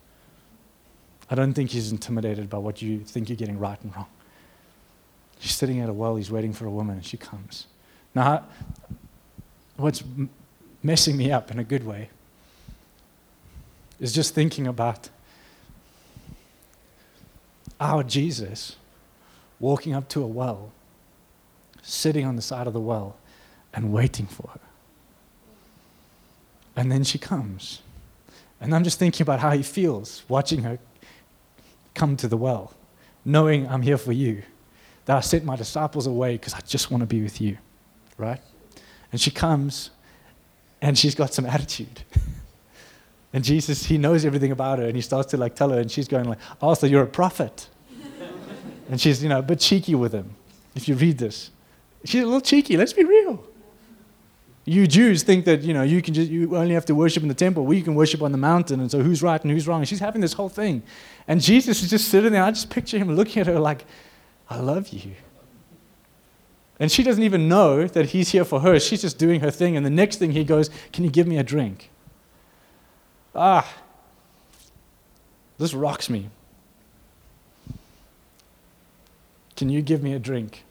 [1.30, 4.08] I don't think he's intimidated by what you think you're getting right and wrong.
[5.40, 7.68] He's sitting at a well, he's waiting for a woman, and she comes.
[8.14, 8.44] Now,
[9.78, 10.04] what's
[10.84, 12.10] messing me up in a good way
[14.00, 15.10] is just thinking about
[17.84, 18.78] our Jesus
[19.60, 20.72] walking up to a well,
[21.82, 23.18] sitting on the side of the well,
[23.74, 24.60] and waiting for her.
[26.76, 27.82] And then she comes.
[28.62, 30.80] And I'm just thinking about how he feels watching her
[31.94, 32.74] come to the well,
[33.26, 34.44] knowing I'm here for you,
[35.06, 37.58] that I sent my disciples away because I just want to be with you,
[38.18, 38.40] right?
[39.12, 39.92] And she comes
[40.82, 42.04] and she's got some attitude.
[43.34, 45.92] And Jesus, he knows everything about her, and he starts to like tell her, and
[45.92, 47.68] she's going like, "Oh, so you're a prophet?"
[48.94, 50.36] And she's, you know, a bit cheeky with him.
[50.76, 51.50] If you read this,
[52.06, 52.78] she's a little cheeky.
[52.78, 53.44] Let's be real.
[54.66, 57.28] You Jews think that you know you can just you only have to worship in
[57.28, 57.66] the temple.
[57.66, 59.80] We can worship on the mountain, and so who's right and who's wrong?
[59.80, 60.84] And she's having this whole thing,
[61.28, 62.44] and Jesus is just sitting there.
[62.44, 63.84] I just picture him looking at her like,
[64.48, 65.14] "I love you."
[66.80, 68.80] And she doesn't even know that he's here for her.
[68.80, 69.76] She's just doing her thing.
[69.76, 71.90] And the next thing he goes, Can you give me a drink?
[73.34, 73.68] Ah,
[75.58, 76.30] this rocks me.
[79.64, 80.66] Can you give me a drink?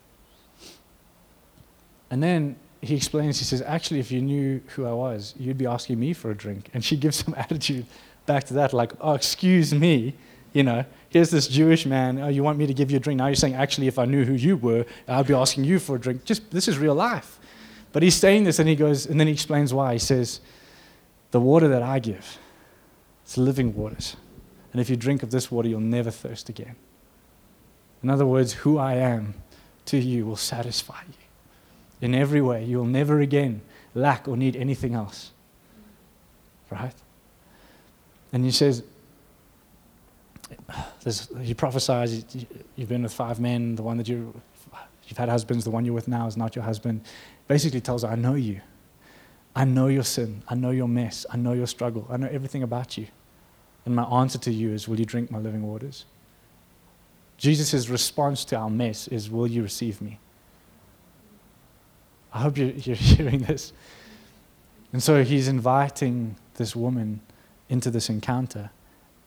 [2.10, 5.64] And then he explains, he says, Actually, if you knew who I was, you'd be
[5.64, 6.68] asking me for a drink.
[6.74, 7.86] And she gives some attitude
[8.26, 10.14] back to that, like, Oh, excuse me.
[10.52, 12.18] You know, here's this Jewish man.
[12.20, 13.16] Oh, you want me to give you a drink?
[13.16, 15.96] Now you're saying, Actually, if I knew who you were, I'd be asking you for
[15.96, 16.26] a drink.
[16.26, 17.40] Just, this is real life.
[17.92, 19.94] But he's saying this and he goes, and then he explains why.
[19.94, 20.40] He says,
[21.30, 22.36] The water that I give,
[23.24, 24.16] it's living waters.
[24.70, 26.76] And if you drink of this water, you'll never thirst again.
[28.02, 29.34] In other words, who I am
[29.86, 31.14] to you will satisfy you.
[32.00, 33.62] In every way, you'll never again
[33.94, 35.30] lack or need anything else.
[36.70, 36.94] Right?
[38.32, 38.82] And he says,
[41.40, 42.24] he prophesies,
[42.76, 44.34] you've been with five men, the one that you,
[45.06, 47.02] you've had husbands, the one you're with now is not your husband.
[47.46, 48.60] Basically tells I know you.
[49.54, 50.42] I know your sin.
[50.48, 51.26] I know your mess.
[51.30, 52.06] I know your struggle.
[52.10, 53.06] I know everything about you.
[53.84, 56.06] And my answer to you is, Will you drink my living waters?
[57.36, 60.18] Jesus' response to our mess is, Will you receive me?
[62.32, 63.72] I hope you're, you're hearing this.
[64.92, 67.20] And so he's inviting this woman
[67.68, 68.70] into this encounter.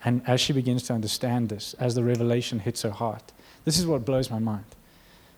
[0.04, 3.34] And as she begins to understand this, as the revelation hits her heart,
[3.64, 4.66] this is what blows my mind.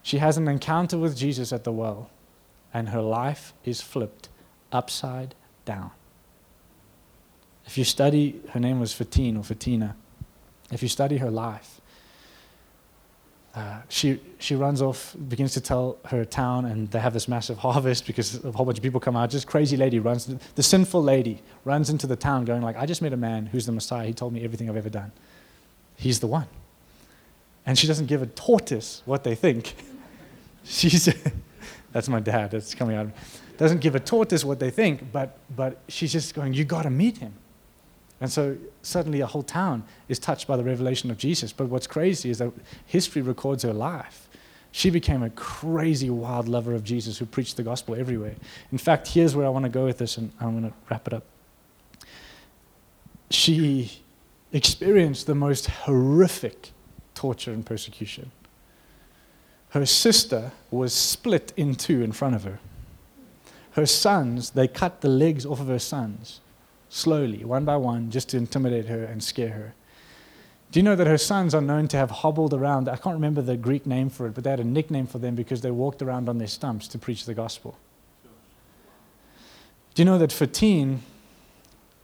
[0.04, 2.10] She has an encounter with Jesus at the well,
[2.74, 4.30] and her life is flipped
[4.72, 5.92] upside down.
[7.66, 9.96] If you study, her name was Fatine or Fatina.
[10.72, 11.82] If you study her life,
[13.58, 17.58] uh, she, she runs off, begins to tell her town, and they have this massive
[17.68, 19.32] harvest because a whole bunch of people come out.
[19.32, 23.02] Just crazy lady runs, the sinful lady runs into the town going like, I just
[23.02, 24.06] met a man who's the Messiah.
[24.06, 25.12] He told me everything I've ever done.
[25.96, 26.46] He's the one.
[27.66, 29.74] And she doesn't give a tortoise what they think.
[30.64, 31.10] She's,
[31.92, 33.08] that's my dad, that's coming out.
[33.58, 36.92] Doesn't give a tortoise what they think, but, but she's just going, you got to
[36.92, 37.34] meet him.
[38.20, 41.54] And so suddenly a whole town is touched by the revelation of Jesus.
[41.54, 42.52] But what's crazy is that
[42.86, 44.28] history records her life.
[44.72, 48.36] She became a crazy, wild lover of Jesus who preached the gospel everywhere.
[48.72, 51.08] In fact, here's where I want to go with this, and I'm going to wrap
[51.08, 51.24] it up.
[53.30, 54.02] She
[54.52, 56.72] experienced the most horrific
[57.16, 58.32] torture and persecution.
[59.70, 62.60] Her sister was split in two in front of her.
[63.72, 66.42] Her sons, they cut the legs off of her sons
[66.90, 69.74] slowly, one by one, just to intimidate her and scare her.
[70.72, 72.90] Do you know that her sons are known to have hobbled around?
[72.90, 75.36] I can't remember the Greek name for it, but they had a nickname for them
[75.36, 77.78] because they walked around on their stumps to preach the gospel.
[79.96, 81.00] Do you know that Fatine,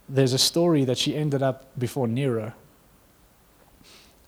[0.08, 2.52] there's a story that she ended up before Nero.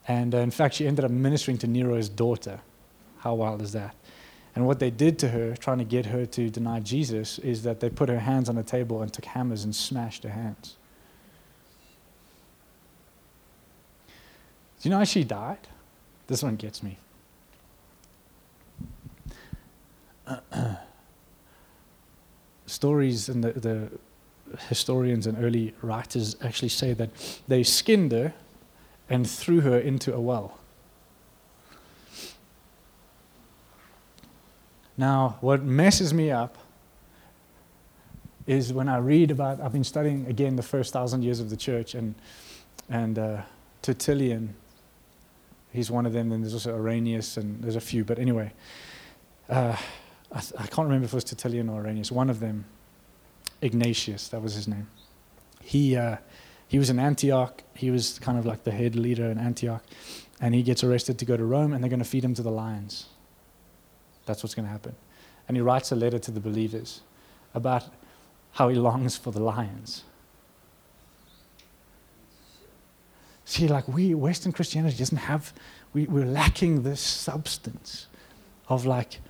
[0.06, 2.60] And uh, in fact, she ended up ministering to Nero's daughter.
[3.18, 3.94] How wild is that?
[4.56, 7.80] And what they did to her, trying to get her to deny Jesus, is that
[7.80, 10.76] they put her hands on a table and took hammers and smashed her hands.
[14.08, 15.68] Do you know how she died?
[16.26, 16.96] This one gets me.
[22.66, 23.90] Stories and the, the
[24.68, 27.10] historians and early writers actually say that
[27.46, 28.32] they skinned her
[29.10, 30.58] and threw her into a well.
[34.98, 36.56] Now, what messes me up
[38.46, 41.56] is when I read about, I've been studying again the first thousand years of the
[41.56, 42.14] church, and,
[42.88, 43.42] and uh,
[43.82, 44.54] Tertullian,
[45.72, 48.52] he's one of them, and there's also Irenaeus, and there's a few, but anyway,
[49.50, 49.76] uh,
[50.32, 52.64] I, I, can't remember if it was Tertullian or Irenaeus, one of them,
[53.60, 54.86] Ignatius, that was his name.
[55.60, 56.16] He, uh,
[56.68, 59.84] he was in Antioch, he was kind of like the head leader in Antioch,
[60.40, 62.42] and he gets arrested to go to Rome, and they're going to feed him to
[62.42, 63.06] the lions.
[64.26, 64.94] That's what's going to happen.
[65.48, 67.00] And he writes a letter to the believers
[67.54, 67.84] about
[68.52, 70.04] how he longs for the lions.
[73.44, 75.52] See, like we, Western Christianity doesn't have,
[75.92, 78.08] we, we're lacking this substance
[78.68, 79.20] of like,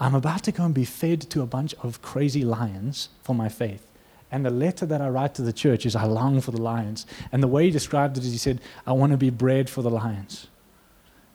[0.00, 3.48] I'm about to go and be fed to a bunch of crazy lions for my
[3.48, 3.86] faith.
[4.30, 7.06] And the letter that I write to the church is, I long for the lions.
[7.32, 9.82] And the way he described it is, he said, I want to be bread for
[9.82, 10.48] the lions.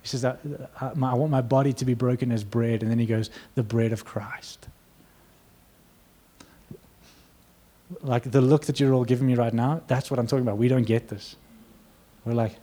[0.03, 0.35] He says, I,
[0.79, 2.83] I, uh, I want my body to be broken as bread.
[2.83, 4.67] And then he goes, the bread of Christ.
[8.01, 10.57] like the look that you're all giving me right now, that's what I'm talking about.
[10.57, 11.35] We don't get this.
[12.25, 12.55] We're like,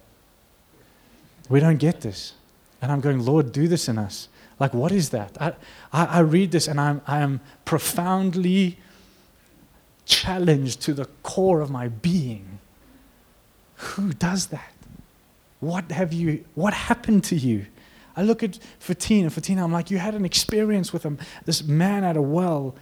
[1.48, 2.34] we don't get this.
[2.82, 4.28] And I'm going, Lord, do this in us.
[4.58, 5.36] Like, what is that?
[5.40, 5.52] I,
[5.92, 8.78] I, I read this and I'm, I am profoundly
[10.04, 12.58] challenged to the core of my being.
[13.76, 14.72] Who does that?
[15.60, 17.66] What have you, what happened to you?
[18.16, 22.02] I look at Fatina, Fatina, I'm like, you had an experience with him, this man
[22.02, 22.74] at a well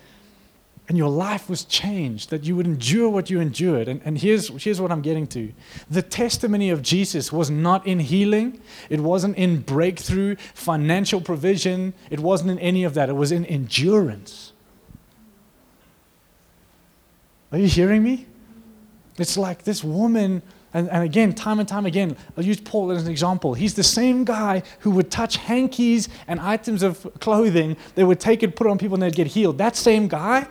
[0.88, 3.88] and your life was changed, that you would endure what you endured.
[3.88, 5.52] And, and here's, here's what I'm getting to
[5.90, 12.20] the testimony of Jesus was not in healing, it wasn't in breakthrough, financial provision, it
[12.20, 14.52] wasn't in any of that, it was in endurance.
[17.52, 18.26] Are you hearing me?
[19.18, 20.42] It's like this woman
[20.74, 23.54] and, and, again, time and time again, I'll use Paul as an example.
[23.54, 27.76] He's the same guy who would touch hankies and items of clothing.
[27.94, 29.56] They would take it, put it on people, and they'd get healed.
[29.56, 30.46] That same guy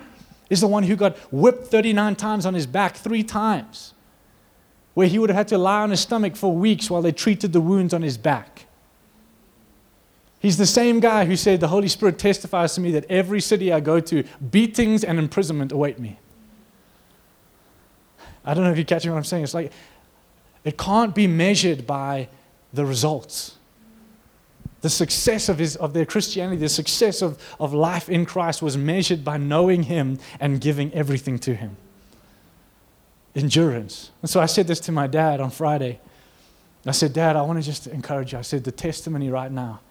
[0.49, 3.93] is the one who got whipped 39 times on his back three times,
[4.95, 7.53] where he would have had to lie on his stomach for weeks while they treated
[7.53, 8.65] the wounds on his back.
[10.39, 13.71] He's the same guy who said, The Holy Spirit testifies to me that every city
[13.71, 16.17] I go to, beatings and imprisonment await me.
[18.45, 19.43] I don't know if you're catching what I'm saying.
[19.43, 19.71] It's like,
[20.67, 22.27] it can't be measured by
[22.73, 23.57] the results
[24.81, 28.77] the success of, his, of their Christianity, the success of, of life in Christ was
[28.77, 31.77] measured by knowing Him and giving everything to Him.
[33.35, 34.11] Endurance.
[34.21, 35.99] And so I said this to my dad on Friday.
[36.85, 38.39] I said, Dad, I want to just encourage you.
[38.39, 39.81] I said, the testimony right now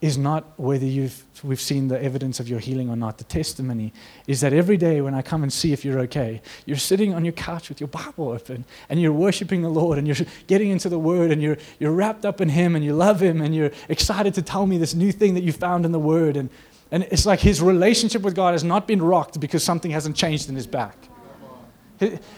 [0.00, 3.18] is not whether you've, we've seen the evidence of your healing or not.
[3.18, 3.92] The testimony
[4.28, 7.24] is that every day when I come and see if you're okay, you're sitting on
[7.24, 10.88] your couch with your Bible open and you're worshiping the Lord and you're getting into
[10.88, 13.72] the Word and you're, you're wrapped up in Him and you love Him and you're
[13.88, 16.36] excited to tell me this new thing that you found in the Word.
[16.36, 16.48] And,
[16.92, 20.48] and it's like His relationship with God has not been rocked because something hasn't changed
[20.48, 21.07] in His back.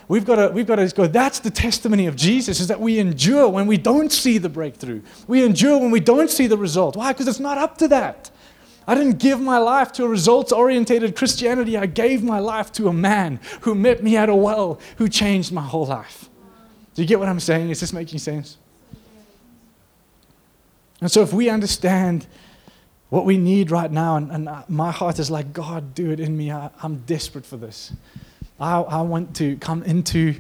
[0.09, 2.99] We've got, to, we've got to go, that's the testimony of Jesus, is that we
[2.99, 5.03] endure when we don't see the breakthrough.
[5.27, 6.97] We endure when we don't see the result.
[6.97, 7.13] Why?
[7.13, 8.31] Because it's not up to that.
[8.87, 11.77] I didn't give my life to a results oriented Christianity.
[11.77, 15.53] I gave my life to a man who met me at a well, who changed
[15.53, 16.29] my whole life.
[16.95, 17.71] Do you get what I'm saying?
[17.71, 18.57] Is this making sense?
[21.01, 22.27] And so, if we understand
[23.11, 26.21] what we need right now, and, and uh, my heart is like, God, do it
[26.21, 27.93] in me, I, I'm desperate for this.
[28.61, 30.35] I, I want to come into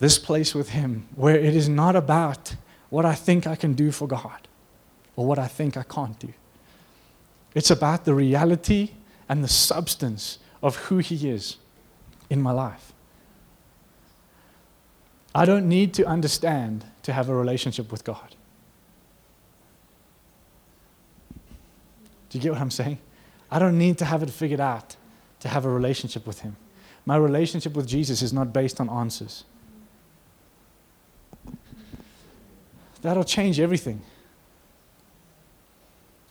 [0.00, 2.56] this place with Him where it is not about
[2.90, 4.48] what I think I can do for God
[5.16, 6.32] or what I think I can't do.
[7.54, 8.90] It's about the reality
[9.28, 11.56] and the substance of who He is
[12.28, 12.92] in my life.
[15.34, 18.34] I don't need to understand to have a relationship with God.
[22.28, 22.98] Do you get what I'm saying?
[23.50, 24.96] I don't need to have it figured out
[25.40, 26.56] to have a relationship with Him.
[27.04, 29.44] My relationship with Jesus is not based on answers.
[33.02, 34.00] That'll change everything.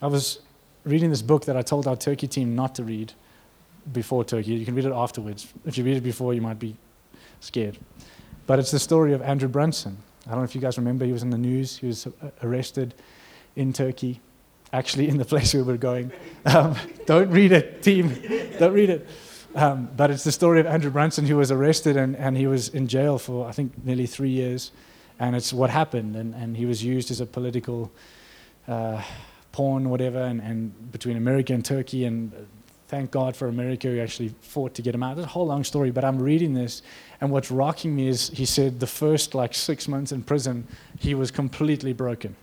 [0.01, 0.39] I was
[0.85, 3.13] reading this book that I told our Turkey team not to read
[3.91, 4.53] before Turkey.
[4.53, 5.47] You can read it afterwards.
[5.65, 6.75] If you read it before, you might be
[7.41, 7.77] scared.
[8.47, 9.97] But it's the story of Andrew Brunson.
[10.25, 11.77] I don't know if you guys remember, he was in the news.
[11.77, 12.07] He was
[12.41, 12.93] arrested
[13.55, 14.21] in Turkey,
[14.71, 16.11] actually, in the place we were going.
[16.45, 18.15] Um, don't read it, team.
[18.57, 19.07] Don't read it.
[19.53, 22.69] Um, but it's the story of Andrew Brunson who was arrested and, and he was
[22.69, 24.71] in jail for, I think, nearly three years.
[25.19, 26.15] And it's what happened.
[26.15, 27.91] And, and he was used as a political
[28.67, 29.01] uh,
[29.51, 32.05] pawn, whatever, and, and between America and Turkey.
[32.05, 32.31] And
[32.87, 35.17] thank God for America who actually fought to get him out.
[35.17, 36.81] It's a whole long story, but I'm reading this.
[37.19, 41.13] And what's rocking me is he said the first like six months in prison, he
[41.13, 42.35] was completely broken.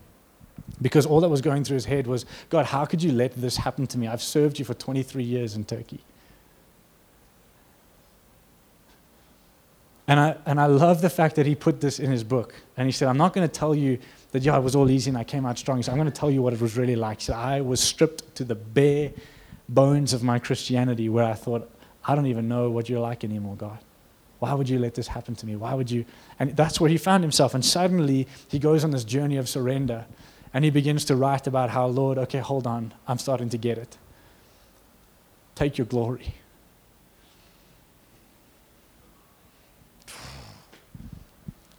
[0.82, 3.56] Because all that was going through his head was, God, how could you let this
[3.56, 4.06] happen to me?
[4.06, 6.00] I've served you for 23 years in Turkey.
[10.09, 12.54] And I, and I love the fact that he put this in his book.
[12.78, 13.98] And he said, I'm not going to tell you
[14.32, 15.76] that, yeah, it was all easy and I came out strong.
[15.76, 17.20] He said, I'm going to tell you what it was really like.
[17.20, 19.12] He said, I was stripped to the bare
[19.68, 21.70] bones of my Christianity where I thought,
[22.06, 23.78] I don't even know what you're like anymore, God.
[24.38, 25.56] Why would you let this happen to me?
[25.56, 26.06] Why would you?
[26.38, 27.54] And that's where he found himself.
[27.54, 30.06] And suddenly he goes on this journey of surrender
[30.54, 33.76] and he begins to write about how, Lord, okay, hold on, I'm starting to get
[33.76, 33.98] it.
[35.54, 36.34] Take your glory.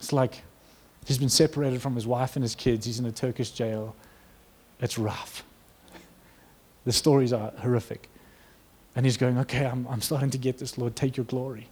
[0.10, 0.42] It's like
[1.06, 2.84] he's been separated from his wife and his kids.
[2.84, 3.96] He's in a Turkish jail.
[4.82, 5.44] It's rough.
[6.84, 8.10] The stories are horrific.
[8.96, 11.68] And he's going, Okay, I'm, I'm starting to get this, Lord, take your glory.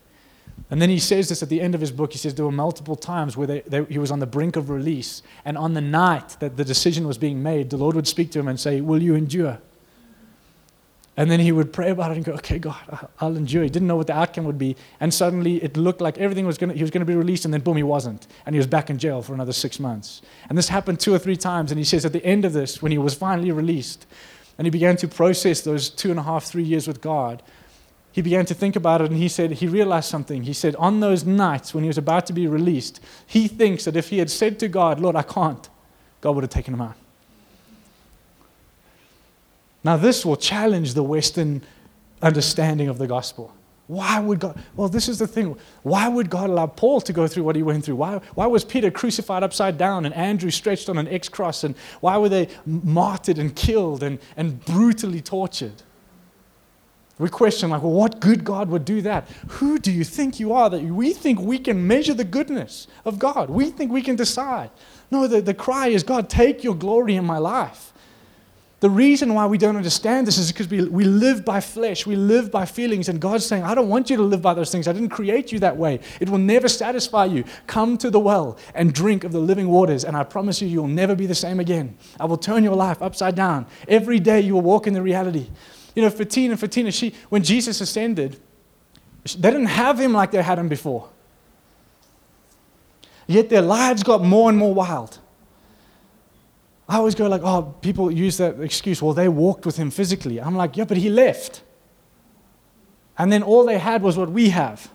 [0.69, 2.11] And then he says this at the end of his book.
[2.11, 4.69] He says there were multiple times where they, they, he was on the brink of
[4.69, 5.23] release.
[5.43, 8.39] And on the night that the decision was being made, the Lord would speak to
[8.39, 9.57] him and say, Will you endure?
[11.17, 13.63] And then he would pray about it and go, okay, God, I'll endure.
[13.63, 14.75] He didn't know what the outcome would be.
[14.99, 17.43] And suddenly it looked like everything was going to, he was going to be released,
[17.43, 18.27] and then boom, he wasn't.
[18.45, 20.21] And he was back in jail for another six months.
[20.47, 21.71] And this happened two or three times.
[21.71, 24.05] And he says at the end of this, when he was finally released,
[24.59, 27.41] and he began to process those two and a half, three years with God,
[28.11, 30.43] he began to think about it and he said, he realized something.
[30.43, 33.95] He said, on those nights when he was about to be released, he thinks that
[33.95, 35.69] if he had said to God, Lord, I can't,
[36.21, 36.95] God would have taken him out.
[39.87, 41.63] Now, this will challenge the Western
[42.21, 43.53] understanding of the gospel.
[43.87, 44.61] Why would God?
[44.75, 45.57] Well, this is the thing.
[45.83, 47.95] Why would God allow Paul to go through what he went through?
[47.95, 51.63] Why, why was Peter crucified upside down and Andrew stretched on an X cross?
[51.63, 55.83] And why were they martyred and killed and, and brutally tortured?
[57.17, 59.29] We question, like, well, what good God would do that?
[59.51, 63.19] Who do you think you are that we think we can measure the goodness of
[63.19, 63.49] God?
[63.49, 64.69] We think we can decide.
[65.11, 67.93] No, the, the cry is, God, take your glory in my life.
[68.79, 72.15] The reason why we don't understand this is because we, we live by flesh, we
[72.15, 74.87] live by feelings, and God's saying, I don't want you to live by those things.
[74.87, 75.99] I didn't create you that way.
[76.19, 77.43] It will never satisfy you.
[77.65, 80.87] Come to the well and drink of the living waters, and I promise you, you'll
[80.87, 81.97] never be the same again.
[82.19, 83.65] I will turn your life upside down.
[83.87, 85.49] Every day you will walk in the reality.
[85.95, 88.39] You know, Fatina and Fatina, she, when Jesus ascended,
[89.23, 91.09] they didn't have him like they had him before.
[93.25, 95.17] Yet their lives got more and more wild.
[96.89, 100.39] I always go like, oh, people use that excuse, well, they walked with him physically.
[100.39, 101.61] I'm like, yeah, but he left.
[103.17, 104.89] And then all they had was what we have.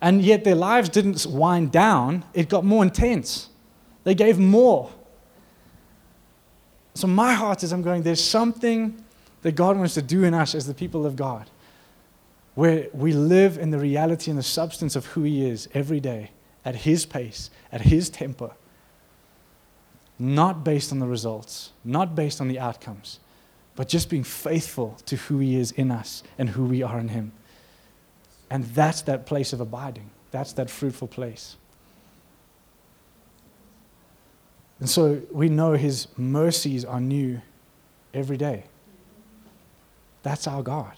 [0.00, 3.48] And yet their lives didn't wind down, it got more intense.
[4.04, 4.90] They gave more.
[6.94, 9.02] So my heart is I'm going, there's something
[9.42, 11.50] that God wants to do in us as the people of God,
[12.54, 16.30] where we live in the reality and the substance of who He is every day,
[16.64, 18.54] at His pace, at His tempo,
[20.20, 23.18] not based on the results, not based on the outcomes,
[23.74, 27.08] but just being faithful to who He is in us and who we are in
[27.08, 27.32] Him.
[28.50, 31.56] And that's that place of abiding, that's that fruitful place.
[34.78, 37.40] And so we know His mercies are new
[38.12, 38.64] every day.
[40.22, 40.94] That's our God.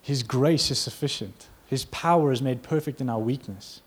[0.00, 1.48] His grace is sufficient.
[1.66, 3.82] His power is made perfect in our weakness.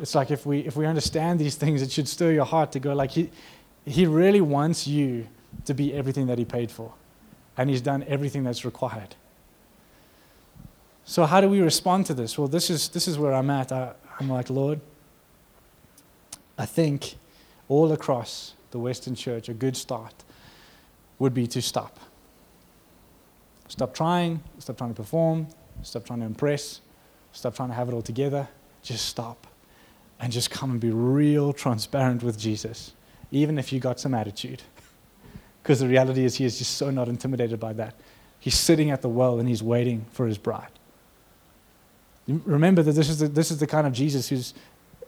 [0.00, 2.80] It's like if we if we understand these things, it should stir your heart to
[2.80, 3.30] go like he
[3.84, 5.26] he really wants you
[5.64, 6.92] to be everything that he paid for.
[7.56, 9.14] And he's done everything that's required.
[11.04, 12.38] So how do we respond to this?
[12.38, 13.72] Well, this is this is where I'm at.
[13.72, 14.80] I, I'm like, Lord,
[16.56, 17.16] I think
[17.68, 20.14] all across the Western church, a good start
[21.18, 21.98] would be to stop
[23.70, 25.46] Stop trying, stop trying to perform,
[25.84, 26.80] stop trying to impress,
[27.30, 28.48] stop trying to have it all together.
[28.82, 29.46] Just stop
[30.20, 32.92] and just come and be real transparent with Jesus,
[33.30, 34.62] even if you got some attitude.
[35.62, 37.94] Because the reality is, he is just so not intimidated by that.
[38.38, 40.70] He's sitting at the well and he's waiting for his bride.
[42.26, 44.54] Remember that this is the, this is the kind of Jesus who's,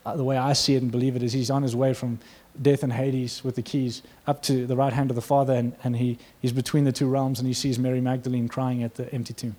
[0.04, 2.18] uh, the way I see it and believe it, is he's on his way from
[2.60, 5.74] death and Hades with the keys up to the right hand of the Father, and,
[5.82, 9.12] and he, he's between the two realms, and he sees Mary Magdalene crying at the
[9.14, 9.56] empty tomb.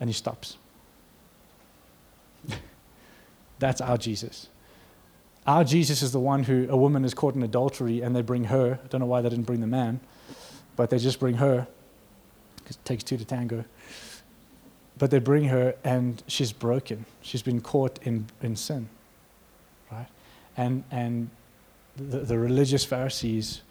[0.00, 0.58] And he stops.
[3.58, 4.48] That's our Jesus.
[5.46, 8.44] Our Jesus is the one who a woman is caught in adultery and they bring
[8.44, 8.78] her.
[8.82, 10.00] I don't know why they didn't bring the man,
[10.76, 11.66] but they just bring her
[12.56, 13.64] because it takes two to tango.
[14.98, 17.06] But they bring her and she's broken.
[17.22, 18.88] She's been caught in, in sin.
[19.90, 20.08] Right?
[20.56, 21.30] And, and
[21.96, 23.62] the, the religious Pharisees,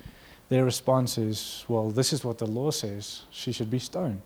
[0.49, 3.21] their response is, well, this is what the law says.
[3.29, 4.23] She should be stoned.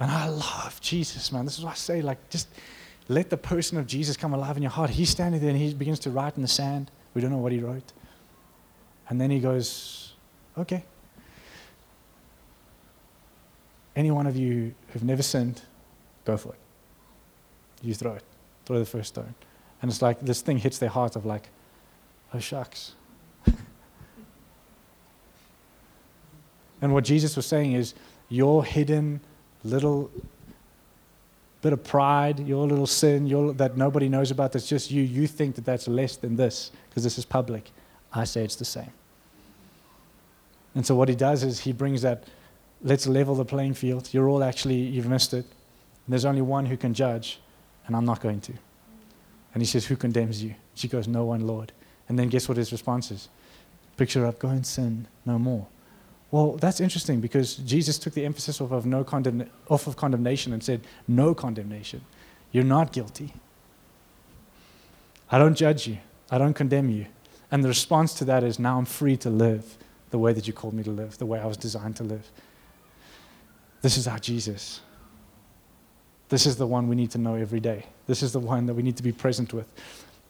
[0.00, 1.44] And I love Jesus, man.
[1.44, 2.48] This is what I say, like, just
[3.08, 4.90] let the person of Jesus come alive in your heart.
[4.90, 6.90] He's standing there and he begins to write in the sand.
[7.14, 7.92] We don't know what he wrote.
[9.08, 10.14] And then he goes,
[10.56, 10.84] okay.
[13.94, 15.62] Any one of you who've never sinned,
[16.24, 16.58] go for it.
[17.82, 18.24] You throw it.
[18.64, 19.34] Throw the first stone.
[19.82, 21.48] And it's like this thing hits their heart of like,
[22.34, 22.94] Oh, shucks.
[26.80, 27.94] and what Jesus was saying is,
[28.30, 29.20] your hidden
[29.64, 30.10] little
[31.62, 35.26] bit of pride, your little sin your, that nobody knows about, that's just you, you
[35.26, 37.70] think that that's less than this because this is public.
[38.12, 38.92] I say it's the same.
[40.74, 42.24] And so what he does is he brings that,
[42.82, 44.12] let's level the playing field.
[44.12, 45.46] You're all actually, you've missed it.
[46.08, 47.40] There's only one who can judge,
[47.86, 48.52] and I'm not going to.
[49.54, 50.54] And he says, Who condemns you?
[50.74, 51.72] She goes, No one, Lord.
[52.08, 53.28] And then guess what his response is?
[53.96, 55.66] Picture up, go and sin no more.
[56.32, 60.54] Well, that's interesting because Jesus took the emphasis off of, no condemn- off of condemnation
[60.54, 62.00] and said, no condemnation.
[62.52, 63.34] You're not guilty.
[65.30, 65.98] I don't judge you.
[66.30, 67.06] I don't condemn you.
[67.50, 69.76] And the response to that is, now I'm free to live
[70.10, 72.30] the way that you called me to live, the way I was designed to live.
[73.82, 74.80] This is our Jesus.
[76.30, 77.84] This is the one we need to know every day.
[78.06, 79.66] This is the one that we need to be present with.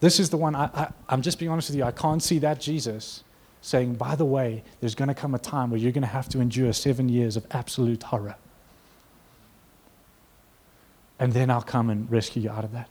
[0.01, 2.41] This is the one, I, I, I'm just being honest with you, I can't see
[2.41, 3.23] that Jesus
[3.63, 6.29] saying, by the way, there's going to come a time where you're going to have
[6.31, 8.35] to endure seven years of absolute horror.
[11.19, 12.91] And then I'll come and rescue you out of that.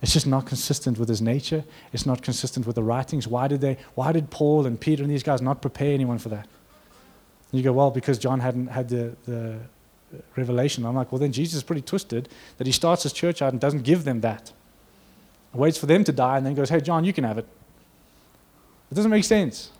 [0.00, 1.64] It's just not consistent with his nature.
[1.92, 3.26] It's not consistent with the writings.
[3.26, 6.28] Why did they why did Paul and Peter and these guys not prepare anyone for
[6.28, 6.46] that?
[7.50, 9.58] And you go, well, because John hadn't had the, the
[10.36, 10.84] revelation.
[10.84, 12.28] I'm like, well, then Jesus is pretty twisted
[12.58, 14.52] that he starts his church out and doesn't give them that.
[15.52, 17.46] Waits for them to die and then goes, hey, John, you can have it.
[18.90, 19.70] It doesn't make sense.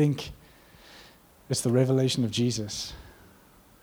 [0.00, 0.30] Think
[1.50, 2.94] it's the revelation of Jesus.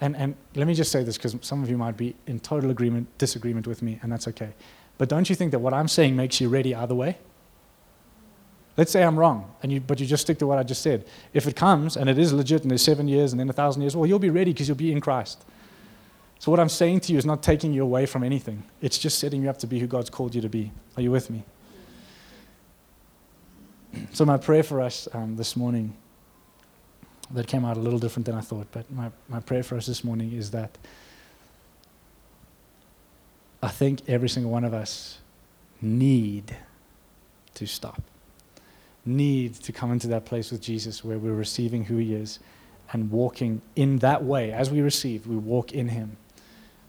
[0.01, 2.71] And, and let me just say this because some of you might be in total
[2.71, 4.49] agreement, disagreement with me, and that's okay.
[4.97, 7.19] But don't you think that what I'm saying makes you ready either way?
[8.77, 11.05] Let's say I'm wrong, and you, but you just stick to what I just said.
[11.33, 13.83] If it comes and it is legit and there's seven years and then a thousand
[13.83, 15.45] years, well, you'll be ready because you'll be in Christ.
[16.39, 19.19] So, what I'm saying to you is not taking you away from anything, it's just
[19.19, 20.71] setting you up to be who God's called you to be.
[20.95, 21.43] Are you with me?
[24.13, 25.95] So, my prayer for us um, this morning,
[27.31, 29.85] that came out a little different than I thought, but my, my prayer for us
[29.85, 30.77] this morning is that
[33.61, 35.19] I think every single one of us
[35.81, 36.55] need
[37.55, 38.01] to stop
[39.07, 42.39] need to come into that place with Jesus where we're receiving who He is
[42.91, 44.51] and walking in that way.
[44.51, 46.17] As we receive, we walk in Him,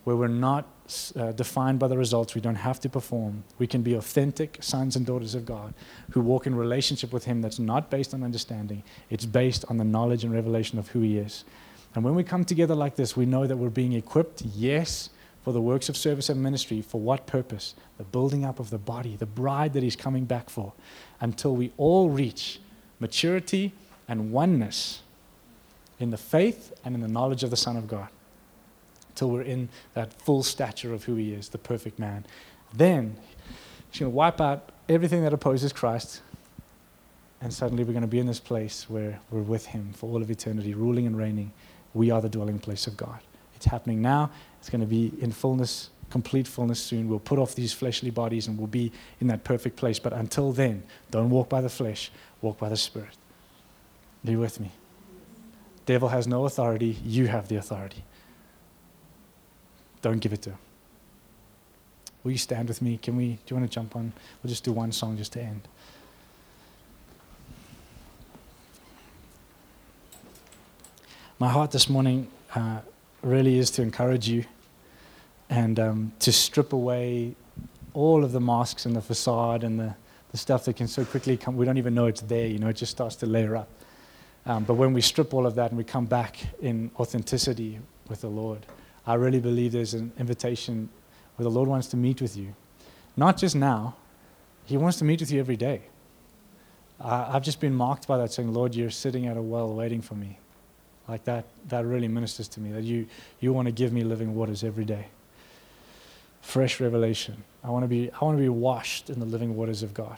[0.04, 0.66] where we're not
[1.16, 2.34] uh, defined by the results.
[2.34, 3.44] We don't have to perform.
[3.58, 5.74] We can be authentic sons and daughters of God
[6.10, 9.84] who walk in relationship with Him that's not based on understanding, it's based on the
[9.84, 11.44] knowledge and revelation of who He is.
[11.94, 15.10] And when we come together like this, we know that we're being equipped, yes,
[15.42, 16.82] for the works of service and ministry.
[16.82, 17.74] For what purpose?
[17.96, 20.72] The building up of the body, the bride that He's coming back for
[21.20, 22.60] until we all reach
[23.00, 23.72] maturity
[24.06, 25.02] and oneness
[25.98, 28.08] in the faith and in the knowledge of the Son of God.
[29.18, 32.24] Until we're in that full stature of who He is, the perfect man.
[32.72, 33.16] Then
[33.90, 36.22] He's going to wipe out everything that opposes Christ.
[37.40, 40.22] And suddenly we're going to be in this place where we're with Him for all
[40.22, 41.50] of eternity, ruling and reigning.
[41.94, 43.18] We are the dwelling place of God.
[43.56, 44.30] It's happening now.
[44.60, 47.08] It's going to be in fullness complete fullness soon.
[47.08, 49.98] We'll put off these fleshly bodies and we'll be in that perfect place.
[49.98, 52.10] But until then, don't walk by the flesh,
[52.40, 53.16] walk by the Spirit.
[54.24, 54.70] You with me?
[55.86, 58.04] Devil has no authority, you have the authority.
[60.02, 60.52] Don't give it to.
[62.24, 62.98] Will you stand with me?
[62.98, 64.12] Can we do you want to jump on?
[64.42, 65.66] We'll just do one song just to end.
[71.38, 72.80] My heart this morning uh,
[73.22, 74.44] really is to encourage you
[75.48, 77.36] and um, to strip away
[77.94, 79.94] all of the masks and the facade and the,
[80.32, 81.56] the stuff that can so quickly come.
[81.56, 83.68] We don't even know it's there, you know, it just starts to layer up.
[84.46, 87.78] Um, but when we strip all of that and we come back in authenticity
[88.08, 88.66] with the Lord,
[89.08, 90.88] I really believe there's an invitation
[91.36, 92.54] where the Lord wants to meet with you.
[93.16, 93.96] Not just now,
[94.66, 95.82] He wants to meet with you every day.
[97.00, 100.02] Uh, I've just been marked by that, saying, Lord, you're sitting at a well waiting
[100.02, 100.38] for me.
[101.08, 103.06] Like that, that really ministers to me, that you,
[103.40, 105.06] you want to give me living waters every day
[106.48, 107.44] fresh revelation.
[107.62, 110.16] I want to be, I want to be washed in the living waters of God.